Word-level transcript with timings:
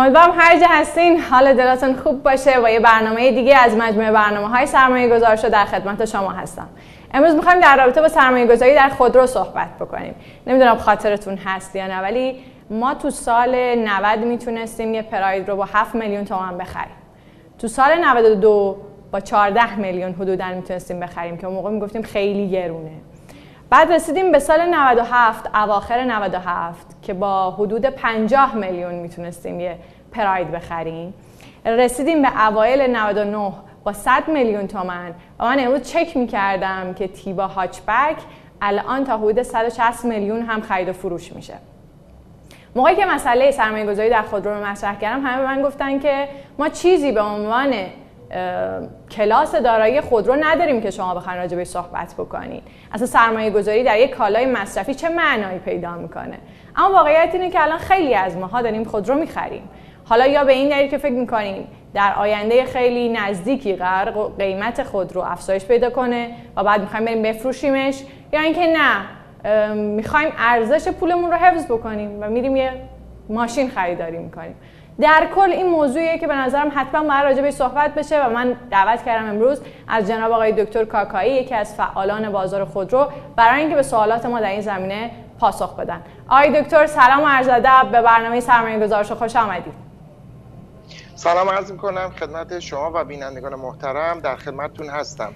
امیدوارم 0.00 0.34
هر 0.38 0.60
جا 0.60 0.66
هستین. 0.70 1.20
حال 1.20 1.54
دلاتون 1.54 1.96
خوب 1.96 2.22
باشه 2.22 2.60
و 2.64 2.70
یه 2.70 2.80
برنامه 2.80 3.30
دیگه 3.30 3.56
از 3.56 3.76
مجموعه 3.76 4.12
برنامه 4.12 4.48
های 4.48 4.66
سرمایه 4.66 5.08
گذار 5.08 5.36
در 5.36 5.64
خدمت 5.64 6.04
شما 6.04 6.30
هستم. 6.30 6.68
امروز 7.14 7.34
می‌خوایم 7.34 7.60
در 7.60 7.76
رابطه 7.76 8.00
با 8.00 8.08
سرمایه 8.08 8.46
گذاری 8.46 8.74
در 8.74 8.88
خودرو 8.88 9.26
صحبت 9.26 9.68
بکنیم. 9.80 10.14
نمی‌دونم 10.46 10.76
خاطرتون 10.76 11.36
هست 11.36 11.76
یا 11.76 11.86
نه 11.86 12.00
ولی 12.00 12.36
ما 12.70 12.94
تو 12.94 13.10
سال 13.10 13.74
90 13.74 14.18
می‌تونستیم 14.18 14.94
یه 14.94 15.02
پراید 15.02 15.48
رو 15.48 15.56
با 15.56 15.64
7 15.72 15.94
میلیون 15.94 16.24
تومان 16.24 16.58
بخریم. 16.58 16.96
تو 17.58 17.68
سال 17.68 18.04
92 18.04 18.76
با 19.12 19.20
14 19.20 19.76
میلیون 19.76 20.12
حدودا 20.12 20.48
می‌تونستیم 20.48 21.00
بخریم 21.00 21.36
که 21.36 21.46
اون 21.46 21.56
موقع 21.56 21.70
می‌گفتیم 21.70 22.02
خیلی 22.02 22.50
گرونه. 22.50 22.90
بعد 23.70 23.92
رسیدیم 23.92 24.32
به 24.32 24.38
سال 24.38 24.66
97 24.66 25.46
اواخر 25.54 26.04
97 26.04 27.02
که 27.02 27.14
با 27.14 27.50
حدود 27.50 27.86
50 27.86 28.54
میلیون 28.54 28.94
می‌تونستیم 28.94 29.60
یه 29.60 29.76
پراید 30.12 30.50
بخریم. 30.50 31.14
رسیدیم 31.66 32.22
به 32.22 32.46
اوایل 32.46 32.96
99 32.96 33.52
با 33.84 33.92
100 33.92 34.28
میلیون 34.28 34.66
تومن. 34.66 35.14
و 35.38 35.44
من 35.44 35.60
امروز 35.60 35.82
چک 35.82 36.16
می‌کردم 36.16 36.94
که 36.94 37.08
تیبا 37.08 37.46
هاچبک 37.46 38.16
الان 38.62 39.04
تا 39.04 39.16
حدود 39.16 39.42
160 39.42 40.04
میلیون 40.04 40.42
هم 40.42 40.60
خرید 40.60 40.88
و 40.88 40.92
فروش 40.92 41.32
میشه. 41.32 41.54
موقعی 42.74 42.96
که 42.96 43.06
مسئله 43.06 43.50
سرمایه 43.50 43.86
گذاری 43.86 44.10
در 44.10 44.22
خودرو 44.22 44.54
رو 44.54 44.66
مطرح 44.66 44.98
کردم 44.98 45.26
همه 45.26 45.38
به 45.38 45.46
من 45.46 45.62
گفتن 45.62 45.98
که 45.98 46.28
ما 46.58 46.68
چیزی 46.68 47.12
به 47.12 47.20
عنوان 47.20 47.74
کلاس 49.10 49.54
دارایی 49.54 50.00
خودرو 50.00 50.36
نداریم 50.40 50.80
که 50.80 50.90
شما 50.90 51.14
بخواین 51.14 51.38
راجع 51.38 51.64
صحبت 51.64 52.14
بکنید 52.18 52.62
اصلا 52.92 53.06
سرمایه 53.06 53.50
گذاری 53.50 53.84
در 53.84 53.98
یک 53.98 54.10
کالای 54.10 54.46
مصرفی 54.46 54.94
چه 54.94 55.08
معنایی 55.08 55.58
پیدا 55.58 55.94
می‌کنه؟ 55.94 56.38
اما 56.76 56.94
واقعیت 56.94 57.30
اینه 57.32 57.50
که 57.50 57.62
الان 57.62 57.78
خیلی 57.78 58.14
از 58.14 58.36
ماها 58.36 58.62
داریم 58.62 58.84
خودرو 58.84 59.14
می‌خریم. 59.14 59.68
حالا 60.04 60.26
یا 60.26 60.44
به 60.44 60.52
این 60.52 60.68
دلیل 60.68 60.90
که 60.90 60.98
فکر 60.98 61.12
می‌کنیم 61.12 61.68
در 61.94 62.14
آینده 62.14 62.64
خیلی 62.64 63.08
نزدیکی 63.08 63.72
قرار 63.72 64.32
قیمت 64.38 64.82
خودرو 64.82 65.20
افزایش 65.20 65.64
پیدا 65.64 65.90
کنه 65.90 66.30
و 66.56 66.64
بعد 66.64 66.80
می‌خوایم 66.80 67.04
بریم 67.04 67.22
بفروشیمش 67.22 68.02
یا 68.32 68.40
اینکه 68.40 68.66
نه 68.76 69.74
می‌خوایم 69.74 70.32
ارزش 70.38 70.88
پولمون 70.88 71.30
رو 71.30 71.36
حفظ 71.36 71.64
بکنیم 71.64 72.18
و 72.20 72.30
میریم 72.30 72.56
یه 72.56 72.72
ماشین 73.28 73.70
خریداری 73.70 74.18
می‌کنیم. 74.18 74.54
در 75.00 75.28
کل 75.34 75.50
این 75.50 75.66
موضوعیه 75.66 76.18
که 76.18 76.26
به 76.26 76.36
نظرم 76.36 76.72
حتما 76.74 77.08
باید 77.08 77.24
راجع 77.24 77.42
به 77.42 77.50
صحبت 77.50 77.94
بشه 77.94 78.26
و 78.26 78.30
من 78.30 78.56
دعوت 78.70 79.04
کردم 79.04 79.28
امروز 79.28 79.60
از 79.88 80.08
جناب 80.08 80.32
آقای 80.32 80.64
دکتر 80.64 80.84
کاکایی 80.84 81.34
یکی 81.34 81.54
از 81.54 81.74
فعالان 81.74 82.32
بازار 82.32 82.64
خودرو 82.64 83.08
برای 83.36 83.60
اینکه 83.60 83.74
به 83.74 83.82
سوالات 83.82 84.26
ما 84.26 84.40
در 84.40 84.50
این 84.50 84.60
زمینه 84.60 85.10
پاسخ 85.40 85.76
بدن. 85.76 86.02
آقای 86.28 86.62
دکتر 86.62 86.86
سلام 86.86 87.22
و 87.22 87.26
عرض 87.26 87.48
ادب. 87.48 87.88
به 87.92 88.02
برنامه 88.02 88.40
سرمایه 88.40 88.78
گذارش 88.78 89.12
خوش 89.12 89.36
آمدید. 89.36 89.74
سلام 91.14 91.48
عرض 91.48 91.72
می‌کنم 91.72 92.10
خدمت 92.20 92.58
شما 92.58 92.90
و 92.94 93.04
بینندگان 93.04 93.54
محترم. 93.54 94.20
در 94.20 94.36
خدمتتون 94.36 94.88
هستم. 94.88 95.32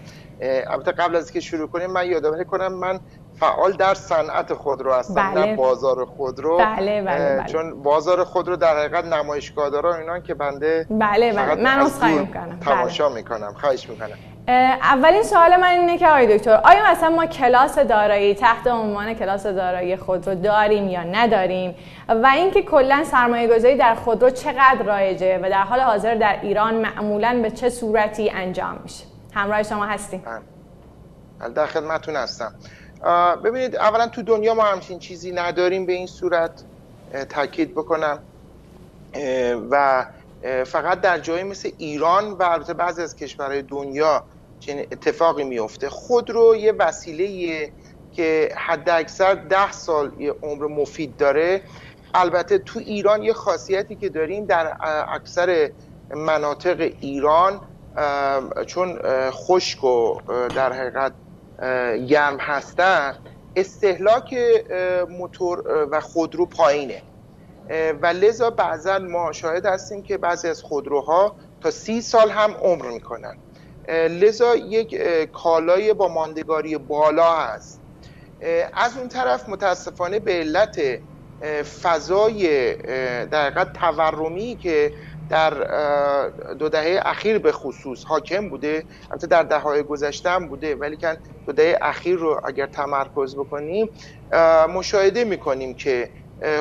البته 0.66 0.92
قبل 0.92 1.16
از 1.16 1.32
که 1.32 1.40
شروع 1.40 1.68
کنیم 1.68 1.90
من 1.90 2.06
یادآوری 2.06 2.44
کنم 2.44 2.72
من 2.72 3.00
فعال 3.40 3.72
در 3.72 3.94
صنعت 3.94 4.54
خودرو 4.54 4.92
هستم 4.92 5.32
بله. 5.34 5.46
نه 5.46 5.56
بازار 5.56 6.04
خودرو 6.04 6.58
بله 6.58 7.02
بله 7.02 7.36
بله. 7.36 7.46
چون 7.46 7.82
بازار 7.82 8.24
خودرو 8.24 8.56
در 8.56 8.78
حقیقت 8.78 9.04
نمایشگاه 9.04 9.70
داره 9.70 9.94
اینا 9.94 10.20
که 10.20 10.34
بنده 10.34 10.86
بله 10.90 11.32
بله 11.32 11.54
من 11.54 11.84
خواهی 11.84 12.18
می‌کنم 12.18 12.58
تماشا 12.60 13.08
بله. 13.08 13.14
می‌کنم 13.14 13.54
خواهش 13.60 13.88
می‌کنم 13.88 14.16
اولین 14.48 15.22
سوال 15.22 15.56
من 15.56 15.68
اینه 15.68 15.98
که 15.98 16.08
آقای 16.08 16.38
دکتر 16.38 16.60
آیا 16.64 16.90
مثلا 16.90 17.10
ما 17.10 17.26
کلاس 17.26 17.78
دارایی 17.78 18.34
تحت 18.34 18.66
عنوان 18.66 19.14
کلاس 19.14 19.46
دارایی 19.46 19.96
خودرو 19.96 20.34
داریم 20.34 20.88
یا 20.88 21.02
نداریم 21.02 21.74
و 22.08 22.26
اینکه 22.26 22.62
کلا 22.62 23.04
سرمایه 23.04 23.56
گذاری 23.56 23.76
در 23.76 23.94
خودرو 23.94 24.30
چقدر 24.30 24.82
رایجه 24.86 25.38
و 25.38 25.50
در 25.50 25.62
حال 25.62 25.80
حاضر 25.80 26.14
در 26.14 26.38
ایران 26.42 26.74
معمولا 26.74 27.40
به 27.42 27.50
چه 27.50 27.70
صورتی 27.70 28.30
انجام 28.30 28.78
میشه 28.82 29.13
همراه 29.34 29.62
شما 29.62 29.86
هستیم. 29.86 30.22
بله. 31.40 31.48
در 31.48 31.66
خدمتتون 31.66 32.16
هستم. 32.16 32.54
ببینید 33.44 33.76
اولا 33.76 34.08
تو 34.08 34.22
دنیا 34.22 34.54
ما 34.54 34.62
همچین 34.62 34.98
چیزی 34.98 35.32
نداریم 35.32 35.86
به 35.86 35.92
این 35.92 36.06
صورت 36.06 36.64
تاکید 37.28 37.72
بکنم. 37.72 38.18
و 39.70 40.06
فقط 40.66 41.00
در 41.00 41.18
جایی 41.18 41.42
مثل 41.42 41.70
ایران 41.78 42.30
و 42.30 42.42
البته 42.42 42.74
بعضی 42.74 43.02
از 43.02 43.16
کشورهای 43.16 43.62
دنیا 43.62 44.24
چنین 44.60 44.86
اتفاقی 44.92 45.44
میفته. 45.44 45.88
خود 45.88 46.30
رو 46.30 46.56
یه 46.56 46.72
وسیله 46.72 47.72
که 48.12 48.54
حد 48.56 48.88
اکثر 48.88 49.34
ده 49.34 49.72
سال 49.72 50.12
یه 50.18 50.34
عمر 50.42 50.66
مفید 50.66 51.16
داره. 51.16 51.62
البته 52.14 52.58
تو 52.58 52.78
ایران 52.78 53.22
یه 53.22 53.32
خاصیتی 53.32 53.94
که 53.94 54.08
داریم 54.08 54.44
در 54.44 54.76
اکثر 55.08 55.70
مناطق 56.14 56.92
ایران 57.00 57.60
چون 58.66 58.98
خشک 59.30 59.84
و 59.84 60.20
در 60.54 60.72
حقیقت 60.72 61.12
گرم 62.08 62.36
هستن 62.40 63.14
استهلاک 63.56 64.34
موتور 65.08 65.86
و 65.90 66.00
خودرو 66.00 66.46
پایینه. 66.46 67.02
و 68.02 68.06
لذا 68.06 68.50
بعضا 68.50 68.98
ما 68.98 69.32
شاهد 69.32 69.66
هستیم 69.66 70.02
که 70.02 70.18
بعضی 70.18 70.48
از 70.48 70.62
خودروها 70.62 71.36
تا 71.60 71.70
سی 71.70 72.00
سال 72.00 72.30
هم 72.30 72.50
عمر 72.50 72.86
می‌کنن. 72.86 73.38
لذا 74.08 74.56
یک 74.56 74.96
کالای 75.32 75.94
با 75.94 76.08
ماندگاری 76.08 76.78
بالا 76.78 77.36
هست. 77.36 77.80
از 78.72 78.98
اون 78.98 79.08
طرف 79.08 79.48
متاسفانه 79.48 80.18
به 80.18 80.32
علت 80.32 80.80
فضای 81.82 82.74
در 83.26 83.64
تورمی 83.64 84.56
که 84.56 84.92
در 85.28 85.50
دو 86.58 86.68
دهه 86.68 87.00
اخیر 87.04 87.38
به 87.38 87.52
خصوص 87.52 88.04
حاکم 88.04 88.50
بوده 88.50 88.86
البته 89.10 89.26
در 89.26 89.42
دههای 89.42 89.82
گذشته 89.82 90.30
هم 90.30 90.48
بوده 90.48 90.76
ولی 90.76 90.96
که 90.96 91.18
دو 91.46 91.52
دهه 91.52 91.78
اخیر 91.82 92.16
رو 92.16 92.40
اگر 92.44 92.66
تمرکز 92.66 93.36
بکنیم 93.36 93.88
مشاهده 94.68 95.24
می‌کنیم 95.24 95.74
که 95.74 96.10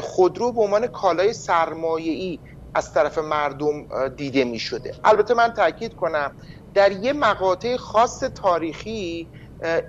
خودرو 0.01 0.51
به 0.53 0.62
عنوان 0.62 0.88
کالای 0.88 1.34
سرمایه‌ای 1.34 2.40
از 2.75 2.91
طرف 2.94 3.18
مردم 3.18 3.88
دیده 4.16 4.44
می 4.44 4.59
شده 4.59 4.91
البته 5.03 5.34
من 5.34 5.53
تاکید 5.53 5.94
کنم 5.95 6.35
در 6.74 6.91
یه 6.91 7.13
مقاطع 7.13 7.78
خاص 7.78 8.19
تاریخی 8.19 9.31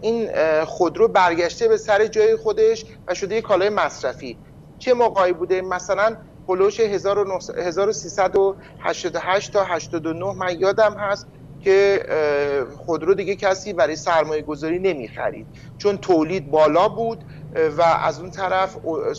این 0.03 0.31
خودرو 0.65 1.09
برگشته 1.09 1.69
به 1.69 1.77
سر 1.77 2.07
جای 2.07 2.37
خودش 2.37 2.85
و 3.07 3.15
شده 3.15 3.37
یک 3.37 3.45
کالای 3.45 3.69
مصرفی. 3.69 4.41
چه 4.79 4.95
موقعی 4.95 5.33
بوده؟ 5.33 5.63
مثلا 5.63 6.17
هلوش 6.49 6.81
1388 6.81 9.53
تا 9.53 9.65
89 9.65 10.33
من 10.33 10.61
یادم 10.61 10.97
هست 10.99 11.27
که 11.61 12.07
خودرو 12.77 13.15
دیگه 13.15 13.37
کسی 13.37 13.73
برای 13.73 13.97
سرمایه 13.97 14.43
گذاری 14.43 14.79
نمی 14.79 15.09
خرید 15.09 15.47
چون 15.79 15.97
تولید 15.97 16.51
بالا 16.51 16.89
بود 16.89 17.25
و 17.79 17.83
از 17.83 18.21
اون 18.21 18.31
طرف 18.31 18.77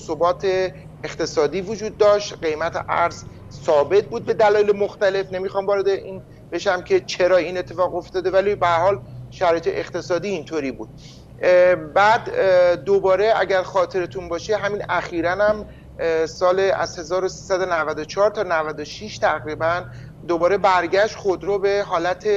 ثبات 0.07 0.71
اقتصادی 1.03 1.61
وجود 1.61 1.97
داشت. 1.97 2.37
قیمت 2.41 2.85
ارز 2.89 3.23
ثابت 3.51 4.05
بود 4.05 4.25
به 4.25 4.33
دلایل 4.33 4.75
مختلف. 4.75 5.31
نمی‌خوام 5.31 5.65
وارد 5.65 5.87
این 5.87 6.23
بشم 6.51 6.81
که 6.81 6.99
چرا 6.99 7.37
این 7.37 7.57
اتفاق 7.57 7.95
افتاده 7.95 8.31
ولی 8.31 8.55
به 8.55 8.67
حال 8.67 8.99
شرایط 9.29 9.67
اقتصادی 9.67 10.29
اینطوری 10.29 10.71
بود. 10.71 10.89
بعد 11.93 12.29
دوباره 12.85 13.33
اگر 13.37 13.63
خاطرتون 13.63 14.29
باشه 14.29 14.57
همین 14.57 14.81
اخیرا 14.89 15.31
هم 15.31 15.65
سال 16.27 16.59
از 16.59 16.99
1394 16.99 18.29
تا 18.31 18.43
96 18.43 19.17
تقریبا 19.17 19.85
دوباره 20.27 20.57
برگشت 20.57 21.15
خودرو 21.15 21.59
به 21.59 21.83
حالت 21.87 22.27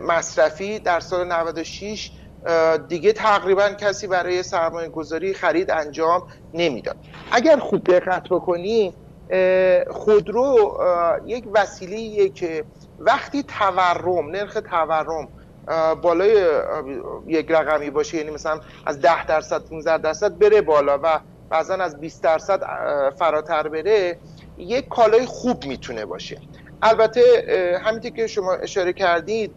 مصرفی. 0.00 0.78
در 0.78 1.00
سال 1.00 1.26
96 1.26 2.10
دیگه 2.88 3.12
تقریبا 3.12 3.68
کسی 3.68 4.06
برای 4.06 4.42
سرمایه 4.42 4.88
گذاری 4.88 5.34
خرید 5.34 5.70
انجام 5.70 6.22
نمی‌داد. 6.52 6.96
اگر 7.32 7.56
خوب 7.56 7.84
دقت 7.84 8.22
بکنی 8.30 8.94
خودرو 9.90 10.78
یک 11.26 11.44
وسیله 11.54 12.28
که 12.28 12.64
وقتی 12.98 13.42
تورم 13.42 14.30
نرخ 14.30 14.58
تورم 14.70 15.28
بالای 16.02 16.46
یک 17.26 17.50
رقمی 17.50 17.90
باشه 17.90 18.16
یعنی 18.16 18.30
مثلا 18.30 18.60
از 18.86 19.00
10 19.00 19.26
درصد 19.26 19.64
15 19.68 19.98
درصد 19.98 20.38
بره 20.38 20.60
بالا 20.60 20.98
و 21.02 21.20
بعضا 21.50 21.74
از 21.74 22.00
20 22.00 22.22
درصد 22.22 22.60
فراتر 23.18 23.68
بره 23.68 24.18
یک 24.58 24.88
کالای 24.88 25.26
خوب 25.26 25.64
می‌تونه 25.64 26.04
باشه. 26.04 26.38
البته 26.82 27.22
همینطور 27.84 28.10
که 28.10 28.26
شما 28.26 28.52
اشاره 28.52 28.92
کردید 28.92 29.54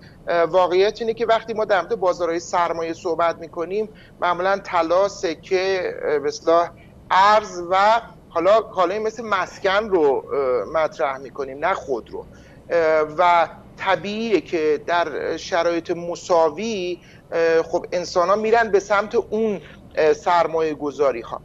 واقعیت 0.47 1.01
اینه 1.01 1.13
که 1.13 1.25
وقتی 1.25 1.53
ما 1.53 1.65
در 1.65 1.81
مورد 1.81 1.95
بازارهای 1.95 2.39
سرمایه 2.39 2.93
صحبت 2.93 3.35
می‌کنیم 3.35 3.89
معمولا 4.21 4.57
طلا 4.57 5.07
سکه 5.07 5.93
به 6.23 6.27
اصطلاح 6.27 6.69
ارز 7.11 7.61
و 7.71 8.01
حالا 8.29 8.61
کالای 8.61 8.99
مثل 8.99 9.23
مسکن 9.23 9.89
رو 9.89 10.23
مطرح 10.73 11.17
می‌کنیم 11.17 11.65
نه 11.65 11.73
خود 11.73 12.09
رو. 12.09 12.25
و 13.17 13.47
طبیعیه 13.77 14.41
که 14.41 14.81
در 14.87 15.37
شرایط 15.37 15.91
مساوی 15.91 16.99
خب 17.63 17.85
انسان 17.91 18.29
ها 18.29 18.35
میرن 18.35 18.71
به 18.71 18.79
سمت 18.79 19.15
اون 19.15 19.61
سرمایه 20.15 20.73
گذاری 20.73 21.21
ها 21.21 21.41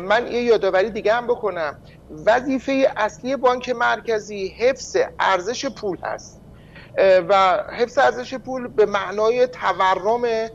من 0.00 0.26
یه 0.32 0.42
یادآوری 0.42 0.90
دیگه 0.90 1.14
هم 1.14 1.26
بکنم. 1.26 1.78
وظیفه 2.26 2.92
اصلی 2.96 3.36
بانک 3.36 3.68
مرکزی 3.68 4.48
حفظ 4.58 4.96
ارزش 5.20 5.66
پول 5.66 5.98
هست. 6.04 6.42
و 6.98 7.62
حفظ 7.78 7.98
ارزش 7.98 8.34
پول 8.34 8.68
به 8.68 8.86
معنای 8.86 9.46
تورم 9.46 10.48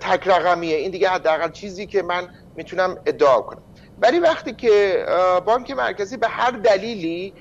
تک 0.00 0.26
رقمیه. 0.26 0.76
این 0.76 0.90
دیگه 0.90 1.08
حداقل 1.08 1.50
چیزی 1.50 1.86
که 1.86 2.02
من 2.02 2.28
می‌تونم 2.54 2.96
ادعا 3.06 3.40
کنم. 3.40 3.62
ولی 3.98 4.18
وقتی 4.18 4.54
که 4.54 5.06
بانک 5.46 5.70
مرکزی 5.70 6.16
به 6.16 6.28
هر 6.28 6.50
دلیلی 6.50 7.34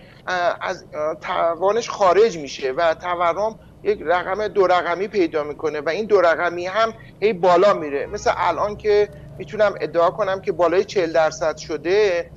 از 0.62 0.86
توانش 1.22 1.90
خارج 1.90 2.38
میشه 2.38 2.72
و 2.72 2.94
تورم 2.94 3.58
یک 3.84 4.02
رقم 4.06 4.48
دو 4.48 4.68
رقمی 4.68 5.08
پیدا 5.08 5.44
می‌کنه 5.44 5.82
و 5.82 5.90
این 5.90 6.06
دو 6.06 6.22
رقمی 6.22 6.66
هم 6.66 6.94
هی 7.20 7.34
بالا 7.34 7.74
میره. 7.74 8.06
مثل 8.06 8.32
الان 8.38 8.76
که 8.76 9.10
می‌تونم 9.38 9.76
ادعا 9.82 10.10
کنم 10.10 10.42
که 10.42 10.52
بالای 10.52 10.84
40 10.84 11.14
درصد 11.14 11.58
شده 11.58 12.30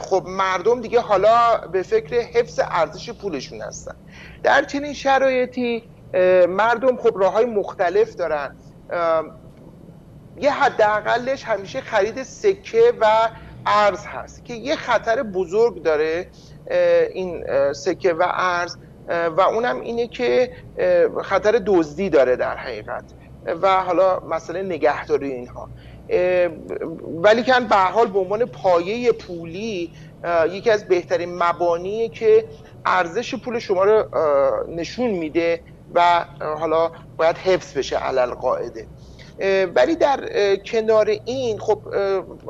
خب 0.00 0.24
مردم 0.26 0.80
دیگه 0.80 1.00
حالا 1.00 1.56
به 1.72 1.82
فکر 1.82 2.20
حفظ 2.20 2.60
ارزش 2.70 3.10
پولشون 3.10 3.62
هستن. 3.62 3.94
در 4.42 4.64
چنین 4.64 4.92
شرایطی 4.92 5.88
مردم 6.48 6.96
خب 6.96 7.18
راه 7.18 7.32
های 7.32 7.44
مختلف 7.44 8.14
دارن. 8.14 8.56
یه 10.40 10.52
حداقلش 10.52 11.44
همیشه 11.44 11.80
خرید 11.80 12.22
سکه 12.22 12.92
و 13.00 13.28
ارز 13.66 14.06
هست 14.06 14.44
که 14.44 14.54
یه 14.54 14.76
خطر 14.76 15.22
بزرگ 15.22 15.82
داره 15.82 16.26
این 17.12 17.44
سکه 17.72 18.12
و 18.12 18.22
ارز. 18.30 18.76
و 19.08 19.40
اونم 19.40 19.80
اینه 19.80 20.06
که 20.06 20.52
خطر 21.22 21.62
دزدی 21.66 22.10
داره 22.10 22.36
در 22.36 22.56
حقیقت. 22.56 23.04
و 23.62 23.80
حالا 23.80 24.20
مسئله 24.20 24.62
نگهداری 24.62 25.32
اینها. 25.32 25.68
ولی 27.22 27.42
کن 27.42 27.64
به 27.64 27.76
حال 27.76 28.06
به 28.06 28.18
عنوان 28.18 28.44
پایه 28.44 29.12
پولی 29.12 29.92
یکی 30.50 30.70
از 30.70 30.88
بهترین 30.88 31.42
مبانیه 31.42 32.08
که 32.08 32.44
ارزش 32.86 33.34
پول 33.34 33.58
شما 33.58 33.84
رو 33.84 34.04
نشون 34.68 35.10
میده 35.10 35.60
و 35.94 36.24
حالا 36.40 36.90
باید 37.16 37.36
حفظ 37.36 37.78
بشه 37.78 37.96
علل 37.96 38.30
قاعده. 38.30 38.86
ولی 39.74 39.96
در 39.96 40.56
کنار 40.56 41.08
این 41.24 41.58
خب 41.58 41.82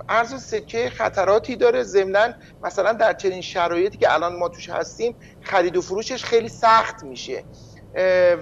ارز 0.09 0.43
سکه 0.43 0.91
خطراتی 0.91 1.57
داره. 1.57 1.83
ضمنا 1.83 2.29
مثلا 2.63 2.93
در 2.93 3.13
چنین 3.13 3.41
شرایطی 3.41 3.99
که 3.99 4.15
الان 4.15 4.37
ما 4.37 4.49
توش 4.49 4.69
هستیم 4.69 5.17
خرید 5.41 5.77
و 5.77 5.83
فروشش 5.83 6.25
خیلی 6.25 6.49
سخت 6.49 7.03
میشه. 7.05 7.45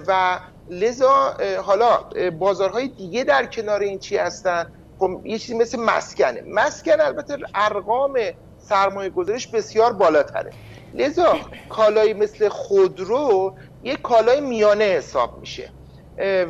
و 0.07 0.39
لذا 0.69 1.37
حالا 1.63 2.09
بازارهای 2.39 2.87
دیگه 2.87 3.23
در 3.23 3.45
کنار 3.45 3.79
این 3.81 3.99
چی 3.99 4.17
هستن؟ 4.17 4.71
خب 4.99 5.21
یه 5.25 5.39
چیزی 5.39 5.57
مثل 5.57 5.79
مسکنه. 5.79 6.43
مسکن 6.47 7.01
البته 7.01 7.37
ارقام 7.55 8.19
سرمایه 8.57 9.09
گذارش 9.09 9.47
بسیار 9.47 9.93
بالاتره. 9.93 10.53
لذا 10.93 11.37
کالایی 11.69 12.13
مثل 12.13 12.49
خودرو 12.49 13.55
یک 13.83 14.01
کالای 14.01 14.41
میانه 14.41 14.83
حساب 14.83 15.39
میشه. 15.39 15.73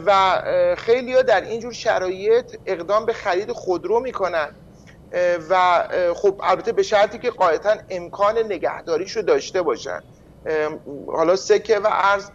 و 0.06 0.42
خیلی 0.78 1.14
ها 1.14 1.22
در 1.22 1.42
اینجور 1.42 1.74
شرایط 1.74 2.56
اقدام 2.66 3.06
به 3.06 3.14
خرید 3.14 3.52
خودرو 3.52 4.00
می‌کنن. 4.00 4.56
و 5.50 5.84
خب 6.16 6.42
البته 6.44 6.72
به 6.72 6.84
شرطی 6.84 7.20
که 7.20 7.30
قاعدتا 7.30 7.76
امکان 7.90 8.38
نگهداریش 8.38 9.12
رو 9.12 9.22
داشته 9.22 9.62
باشن. 9.62 10.00
حالا 11.08 11.36
سکه 11.36 11.80
و 11.80 11.88
ارز 11.92 12.30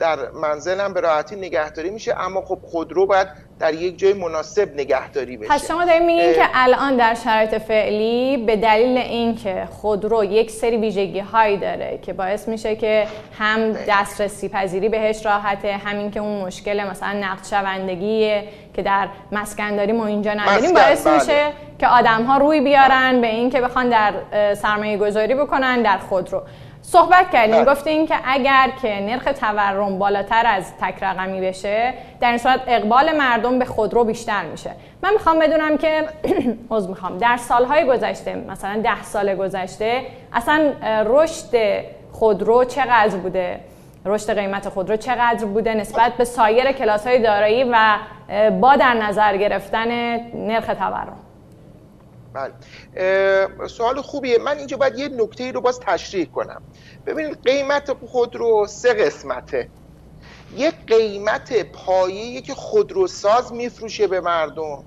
در 0.00 0.30
منزل 0.30 0.80
هم 0.80 0.92
به 0.92 1.00
راحتی 1.00 1.36
نگهداری 1.36 1.90
میشه. 1.90 2.14
اما 2.20 2.40
خب 2.40 2.58
خودرو 2.62 3.06
باید 3.06 3.28
در 3.60 3.74
یک 3.74 3.98
جای 3.98 4.12
مناسب 4.12 4.74
نگهداری 4.74 5.36
بشه. 5.36 5.48
پس 5.48 5.68
شما 5.68 5.84
دارید 5.84 6.02
میگین 6.02 6.34
که 6.34 6.48
الان 6.54 6.96
در 6.96 7.14
شرایط 7.14 7.54
فعلی 7.54 8.36
به 8.36 8.56
دلیل 8.56 8.98
اینکه 8.98 9.68
خودرو 9.70 10.24
یک 10.24 10.50
سری 10.50 10.76
ویژگی 10.76 11.20
هایی 11.20 11.56
داره 11.56 11.98
که 12.02 12.12
باعث 12.12 12.48
میشه 12.48 12.76
که 12.76 13.06
هم 13.38 13.72
دسترسی 13.88 14.48
پذیری 14.48 14.88
بهش 14.88 15.26
راحته 15.26 15.72
همین 15.72 16.10
که 16.10 16.20
اون 16.20 16.44
مشکل 16.46 16.84
مثلا 16.84 17.12
نقد 17.12 17.44
شوندگیه 17.44 18.44
که 18.74 18.82
در 18.82 19.08
مسکنداری 19.32 19.92
ما 19.92 20.06
اینجا 20.06 20.34
نداریم 20.34 20.72
باعث 20.74 21.06
بله. 21.06 21.18
میشه 21.18 21.52
که 21.78 21.86
آدم 21.86 22.22
ها 22.22 22.38
روی 22.38 22.60
بیارن 22.60 23.20
به 23.20 23.26
اینکه 23.26 23.60
بخوان 23.60 23.88
در 23.88 24.14
سرمایه 24.54 24.96
گذاری 24.96 25.34
بکنن 25.34 25.82
در 25.82 25.98
خودرو. 25.98 26.42
صحبت 26.86 27.30
کردیم. 27.30 27.64
بله. 27.64 27.74
گفتین 27.74 28.06
که 28.06 28.14
اگر 28.24 28.70
که 28.82 29.00
نرخ 29.00 29.24
تورم 29.24 29.98
بالاتر 29.98 30.46
از 30.46 30.72
تک 30.80 31.02
رقمی 31.02 31.40
بشه 31.40 31.94
در 32.20 32.28
این 32.28 32.38
صورت 32.38 32.60
اقبال 32.66 33.16
مردم 33.16 33.58
به 33.58 33.64
خودرو 33.64 34.04
بیشتر 34.04 34.44
میشه. 34.44 34.70
من 35.02 35.12
می‌خوام 35.12 35.38
بدونم 35.38 35.76
که 35.78 36.04
عذر 36.70 36.88
می‌خوام. 36.88 37.18
در 37.18 37.36
سالهای 37.36 37.84
گذشته 37.86 38.34
مثلا 38.34 38.80
ده 38.82 39.02
سال 39.02 39.34
گذشته 39.34 40.02
اصلا 40.32 40.72
رشد 41.06 41.84
خودرو 42.12 42.64
چقدر 42.64 43.16
بوده؟ 43.16 43.60
رشد 44.06 44.38
قیمت 44.38 44.68
خودرو 44.68 44.96
چقدر 44.96 45.44
بوده 45.44 45.74
نسبت 45.74 46.12
به 46.12 46.24
سایر 46.24 46.72
کلاس 46.72 47.06
های 47.06 47.18
دارایی 47.18 47.64
و 47.64 47.96
با 48.60 48.76
در 48.76 48.94
نظر 48.94 49.36
گرفتن 49.36 49.88
نرخ 50.34 50.66
تورم؟ 50.66 51.23
بله. 52.34 52.54
سوال 53.68 54.02
خوبیه. 54.02 54.38
من 54.38 54.58
اینجا 54.58 54.76
باید 54.76 54.98
یه 54.98 55.08
نکته 55.08 55.52
رو 55.52 55.60
باز 55.60 55.80
تشریح 55.80 56.24
کنم. 56.24 56.62
ببینید 57.06 57.38
قیمت 57.44 57.92
خودرو 58.06 58.66
سه 58.66 58.94
قسمته. 58.94 59.70
یه 60.56 60.70
قیمت 60.70 61.62
پایه‌ای 61.62 62.42
که 62.42 62.54
خودروساز 62.54 63.52
میفروشه 63.52 64.06
به 64.06 64.20
مردم. 64.20 64.84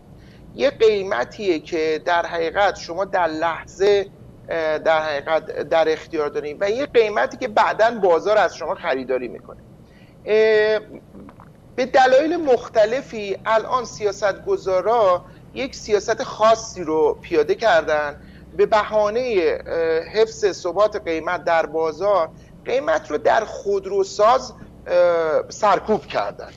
یه 0.56 0.70
قیمتیه 0.70 1.60
که 1.60 2.02
در 2.06 2.26
حقیقت 2.26 2.80
شما 2.80 3.06
در 3.06 3.28
لحظه 3.28 4.10
در 4.86 5.02
حقیقت 5.02 5.46
در 5.46 5.90
اختیار 5.90 6.30
داریم. 6.30 6.58
و 6.62 6.70
یه 6.72 6.86
قیمتی 6.86 7.38
که 7.38 7.48
بعدا 7.48 8.00
بازار 8.04 8.38
از 8.38 8.56
شما 8.56 8.76
خریداری 8.76 9.28
می‌کنه. 9.28 9.64
به 11.76 11.86
دلایل 11.86 12.38
مختلفی 12.38 13.38
الان 13.46 13.86
سیاست 13.86 14.46
گذارا 14.46 15.26
یک 15.58 15.76
سیاست 15.76 16.24
خاصی 16.24 16.84
رو 16.84 17.18
پیاده 17.22 17.56
کردن 17.56 18.16
به 18.58 18.66
بهانه 18.66 19.22
حفظ 20.14 20.52
ثبات 20.52 20.96
قیمت 20.96 21.44
در 21.44 21.66
بازار 21.66 22.30
قیمت 22.66 23.12
رو 23.12 23.18
در 23.18 23.46
خودروساز 23.46 24.54
سرکوب 25.50 26.06
کردن. 26.06 26.52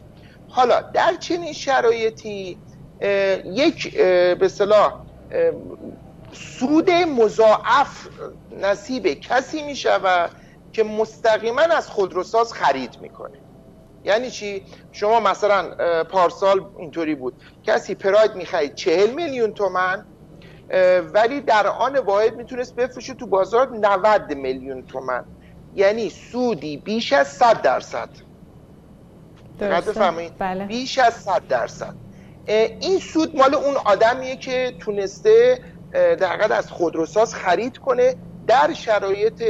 حالا 0.48 0.80
در 0.80 1.14
چنین 1.20 1.52
شرایطی 1.52 2.58
یک 3.44 3.98
به 4.38 4.48
صلاح 4.48 5.00
سود 6.32 6.90
مضاعف 6.90 8.08
نصیب 8.60 9.06
کسی 9.06 9.62
می 9.62 9.76
شود 9.76 10.30
که 10.72 10.82
مستقیما 10.84 11.60
از 11.62 11.88
خودروساز 11.88 12.52
خرید 12.52 13.00
می‌کنه. 13.00 13.39
یعنی 14.04 14.30
چی؟ 14.30 14.62
شما 14.92 15.20
مثلا 15.20 15.74
پارسال 16.04 16.64
اینطوری 16.78 17.14
بود. 17.14 17.34
کسی 17.62 17.94
پراید 17.94 18.34
می‌خرید 18.34 18.74
چهل 18.74 19.10
میلیون 19.10 19.52
تومن 19.52 20.04
ولی 21.14 21.40
در 21.40 21.66
آن 21.66 21.96
واحد 21.98 22.36
می‌تونست 22.36 22.76
بفروشه 22.76 23.14
تو 23.14 23.26
بازار 23.26 23.68
90 23.68 24.34
میلیون 24.34 24.86
تومن 24.86 25.24
یعنی 25.74 26.10
سودی 26.10 26.76
بیش 26.76 27.12
از 27.12 27.28
100 27.28 27.62
درصد. 27.62 28.08
بله. 30.38 30.66
بیش 30.66 30.98
از 30.98 31.14
100 31.14 31.42
درصد. 31.48 31.94
این 32.46 32.98
سود 32.98 33.36
مال 33.36 33.54
اون 33.54 33.76
آدمیه 33.84 34.36
که 34.36 34.74
تونسته 34.78 35.58
در 35.92 36.52
از 36.52 36.70
خودروساز 36.70 37.34
خرید 37.34 37.78
کنه 37.78 38.16
در 38.46 38.72
شرایط 38.72 39.42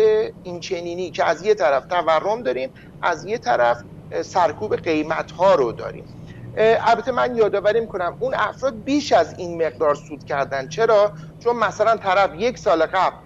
اینچنینی 0.43 1.11
که 1.11 1.25
از 1.25 1.47
یه 1.47 1.55
طرف 1.55 1.87
تورم 1.87 2.43
داریم 2.43 2.71
از 3.03 3.25
یه 3.25 3.39
طرف 3.39 3.83
سرکوب 4.25 4.77
قیمت 4.77 5.31
ها 5.31 5.55
رو 5.55 5.73
داریم. 5.73 6.05
البته 6.57 7.13
من 7.13 7.37
یادآوری 7.37 7.81
می‌کنم 7.81 8.17
اون 8.19 8.35
افراد 8.35 8.85
بیش 8.85 9.13
از 9.13 9.35
این 9.39 9.67
مقدار 9.67 9.95
سود 9.95 10.25
کردن. 10.25 10.69
چرا؟ 10.69 11.13
چون 11.39 11.57
مثلا 11.57 11.97
طرف 11.97 12.31
یک 12.39 12.59
سال 12.59 12.87
قبل 12.87 13.17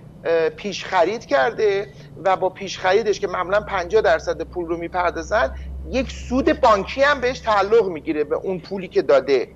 پیش 0.48 0.84
خرید 0.84 1.24
کرده 1.26 1.88
و 2.16 2.36
با 2.36 2.48
پیش 2.50 2.78
خریدش 2.78 3.20
که 3.20 3.26
معمولا 3.26 3.60
50 3.60 4.02
درصد 4.02 4.42
پول 4.42 4.66
رو 4.66 4.76
می‌پردازن 4.76 5.50
یک 5.84 6.10
سود 6.10 6.60
بانکی 6.60 7.02
هم 7.02 7.20
بهش 7.20 7.40
تعلق 7.40 7.88
می‌گیره 7.88 8.24
به 8.24 8.36
اون 8.36 8.60
پولی 8.60 8.88
که 8.88 9.02
داده. 9.02 9.48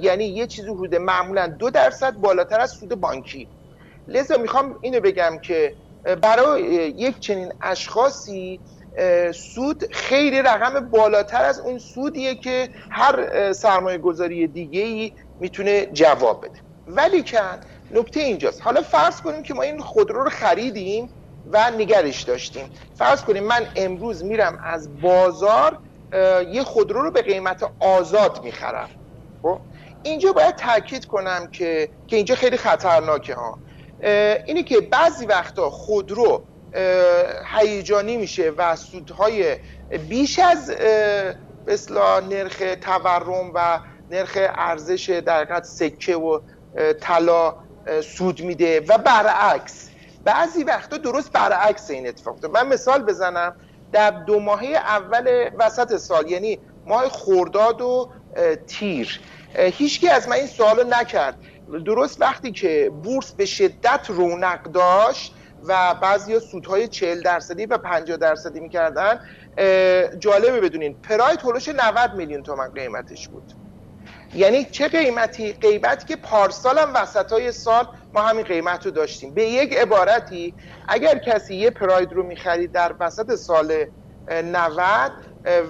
یعنی 0.00 0.24
یه 0.24 0.46
چیزی 0.46 0.68
حدود 0.68 0.94
معمولا 0.94 1.46
دو 1.46 1.70
درصد 1.70 2.12
بالاتر 2.12 2.60
از 2.60 2.70
سود 2.70 2.88
بانکی. 2.88 3.50
لذا 4.06 4.36
می‌خوام 4.36 4.78
اینو 4.82 5.00
بگم 5.00 5.38
که 5.42 5.76
برای 6.22 6.62
یک 6.96 7.18
چنین 7.20 7.52
اشخاصی 7.62 8.60
سود 9.34 9.84
خیلی 9.92 10.42
رقم 10.42 10.90
بالاتر 10.90 11.44
از 11.44 11.60
اون 11.60 11.78
سودیه 11.78 12.34
که 12.34 12.68
هر 12.90 13.52
سرمایه 13.52 13.98
گذاری 13.98 14.46
دیگه 14.46 14.80
ای 14.80 15.12
می‌تونه 15.40 15.86
جواب 15.86 16.44
بده. 16.44 16.58
ولی 16.86 17.22
کن 17.22 17.60
نکته 17.90 18.20
اینجاست. 18.20 18.62
حالا 18.62 18.82
فرض 18.82 19.20
کنیم 19.20 19.42
که 19.42 19.54
ما 19.54 19.62
این 19.62 19.80
خودرو 19.80 20.24
رو 20.24 20.30
خریدیم 20.30 21.10
و 21.46 21.70
نگرش 21.70 22.22
داشتیم. 22.22 22.70
فرض 22.94 23.22
کنیم 23.22 23.44
من 23.44 23.66
امروز 23.76 24.24
میرم 24.24 24.58
از 24.64 25.00
بازار 25.00 25.78
یه 26.52 26.62
خودرو 26.64 27.02
رو 27.02 27.10
به 27.10 27.22
قیمت 27.22 27.70
آزاد 27.80 28.40
می‌خرم. 28.44 28.88
خب؟ 29.42 29.60
اینجا 30.02 30.32
باید 30.32 30.56
تاکید 30.56 31.06
کنم 31.06 31.48
که 31.52 31.88
که 32.06 32.16
اینجا 32.16 32.34
خیلی 32.34 32.56
خطرناکه 32.56 33.34
ها. 33.34 33.58
اینه 34.46 34.62
که 34.62 34.80
بعضی 34.80 35.26
وقتا 35.26 35.70
خودرو 35.70 36.44
هیجانی 37.56 38.16
میشه 38.16 38.52
و 38.56 38.76
سودهای 38.76 39.56
بیش 40.08 40.38
از 40.38 40.70
اصلا 41.68 42.20
نرخ 42.20 42.62
تورم 42.80 43.50
و 43.54 43.80
نرخ 44.10 44.38
ارزش 44.40 45.22
در 45.26 45.62
سکه 45.62 46.16
و 46.16 46.40
طلا 47.00 47.54
سود 48.02 48.40
میده 48.40 48.80
و 48.80 48.98
برعکس. 48.98 49.88
بعضی 50.24 50.64
وقتا 50.64 50.96
درست 50.96 51.32
برعکس 51.32 51.90
این 51.90 52.08
اتفاق 52.08 52.46
من 52.46 52.68
مثال 52.68 53.02
بزنم. 53.02 53.56
در 53.92 54.10
دو 54.10 54.40
ماهه 54.40 54.66
اول 54.66 55.50
وسط 55.58 55.96
سال 55.96 56.30
یعنی 56.30 56.58
ماه 56.86 57.08
خورداد 57.08 57.80
و 57.80 58.10
تیر 58.66 59.20
هیچکی 59.54 60.08
از 60.08 60.28
من 60.28 60.36
این 60.36 60.46
سوالو 60.46 60.84
نکرد. 60.84 61.38
درست 61.86 62.20
وقتی 62.20 62.52
که 62.52 62.90
بورس 63.02 63.32
به 63.32 63.44
شدت 63.44 64.06
رونق 64.08 64.62
داشت 64.62 65.34
و 65.62 65.94
بعضی 65.94 66.34
ها 66.34 66.40
سودهای 66.40 66.88
40 66.88 67.22
درصدی 67.22 67.66
و 67.66 67.78
50 67.78 68.16
درصدی 68.16 68.60
می‌کردن. 68.60 69.18
جالبه 70.18 70.60
بدونین 70.60 70.98
پراید 71.02 71.40
هلوش 71.42 71.68
90 71.68 72.14
میلیون 72.14 72.42
تومن 72.42 72.70
قیمتش 72.74 73.28
بود. 73.28 73.52
یعنی 74.34 74.64
چه 74.64 74.88
قیمتی؟ 74.88 75.52
قیمتی 75.52 76.06
که 76.06 76.16
پارسال 76.16 76.78
هم 76.78 76.94
وسط 76.94 77.32
های 77.32 77.52
سال 77.52 77.86
ما 78.12 78.22
همین 78.22 78.44
قیمت 78.44 78.86
رو 78.86 78.92
داشتیم. 78.92 79.34
به 79.34 79.44
یک 79.44 79.76
عبارتی 79.76 80.54
اگر 80.88 81.18
کسی 81.18 81.54
یه 81.54 81.70
پراید 81.70 82.12
رو 82.12 82.22
می‌خرید 82.22 82.72
در 82.72 82.94
وسط 83.00 83.34
سال 83.34 83.84
90 84.28 85.12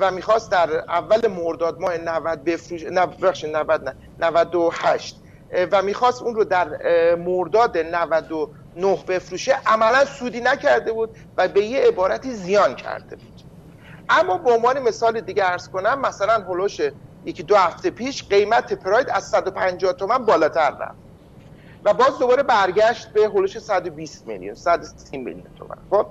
و 0.01 0.11
می‌خواست 0.11 0.51
در 0.51 0.71
اول 0.89 1.27
مرداد 1.27 1.81
ماه 1.81 1.99
90 1.99 2.45
بفروش 2.45 2.83
نه 2.83 3.07
90 3.45 3.85
نه 3.85 3.95
98 4.19 5.23
و 5.73 5.83
می‌خواست 5.83 6.23
اون 6.23 6.35
رو 6.35 6.45
در 6.45 6.69
مرداد 7.15 7.79
99 8.77 9.05
بفروشه 9.09 9.57
عملا 9.67 10.05
سودی 10.05 10.41
نکرده 10.41 10.93
بود 10.93 11.11
و 11.37 11.49
به 11.49 11.65
یه 11.65 11.81
عبارتی 11.81 12.31
زیان 12.35 12.75
کرده 12.75 13.17
بود. 13.17 13.43
اما 14.09 14.39
به 14.39 14.53
عنوان 14.53 14.79
مثال 14.79 15.21
دیگه 15.21 15.45
ارز 15.45 15.69
کنم 15.69 16.01
مثلا 16.01 16.45
هلوش 16.45 16.81
یکی 17.25 17.43
دو 17.43 17.57
هفته 17.57 17.91
پیش 17.91 18.29
قیمت 18.29 18.73
پراید 18.73 19.11
از 19.11 19.25
150 19.25 19.93
تومن 19.93 20.19
بالاتر 20.19 20.71
رفت. 20.71 20.99
و 21.85 21.95
باز 21.95 22.19
دوباره 22.19 22.43
برگشت 22.43 23.13
به 23.13 23.29
هلوش 23.29 23.59
120 23.59 24.27
میلیون 24.27 24.55
130 24.55 25.19
میلیون 25.19 25.47
تومن. 25.59 25.79
خب 25.91 26.07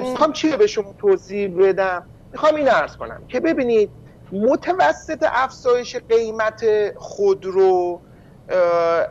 می‌خوام 0.00 0.32
چی 0.32 0.56
به 0.56 0.66
شما 0.66 0.94
توضیح 0.98 1.48
بدم؟ 1.58 2.06
می‌خوام 2.32 2.54
این 2.54 2.68
ارز 2.68 2.96
کنم 2.96 3.22
که 3.28 3.40
ببینید 3.40 3.90
متوسط 4.32 5.26
افزایش 5.32 5.96
قیمت 5.96 6.64
خودرو 6.96 8.00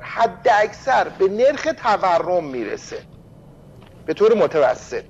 حد 0.01 0.47
اکثر 0.51 1.09
به 1.09 1.27
نرخ 1.27 1.67
تورم 1.83 2.43
می‌رسه. 2.43 2.97
به 4.05 4.13
طور 4.13 4.33
متوسط. 4.33 5.05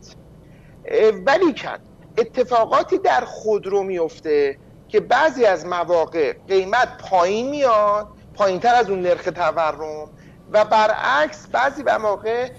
ولی 1.26 1.54
کن 1.54 1.78
اتفاقاتی 2.18 2.98
در 2.98 3.22
خودرو 3.26 3.84
میفته 3.84 4.58
که 4.88 5.00
بعضی 5.00 5.46
از 5.46 5.66
مواقع 5.66 6.34
قیمت 6.48 6.98
پایین 6.98 7.50
میاد 7.50 8.08
پایین 8.34 8.60
تر 8.60 8.76
از 8.76 8.90
اون 8.90 9.02
نرخ 9.02 9.24
تورم 9.24 10.10
و 10.52 10.66
برعکس 10.66 11.48
بعضی 11.48 11.84
مواقع 11.84 12.50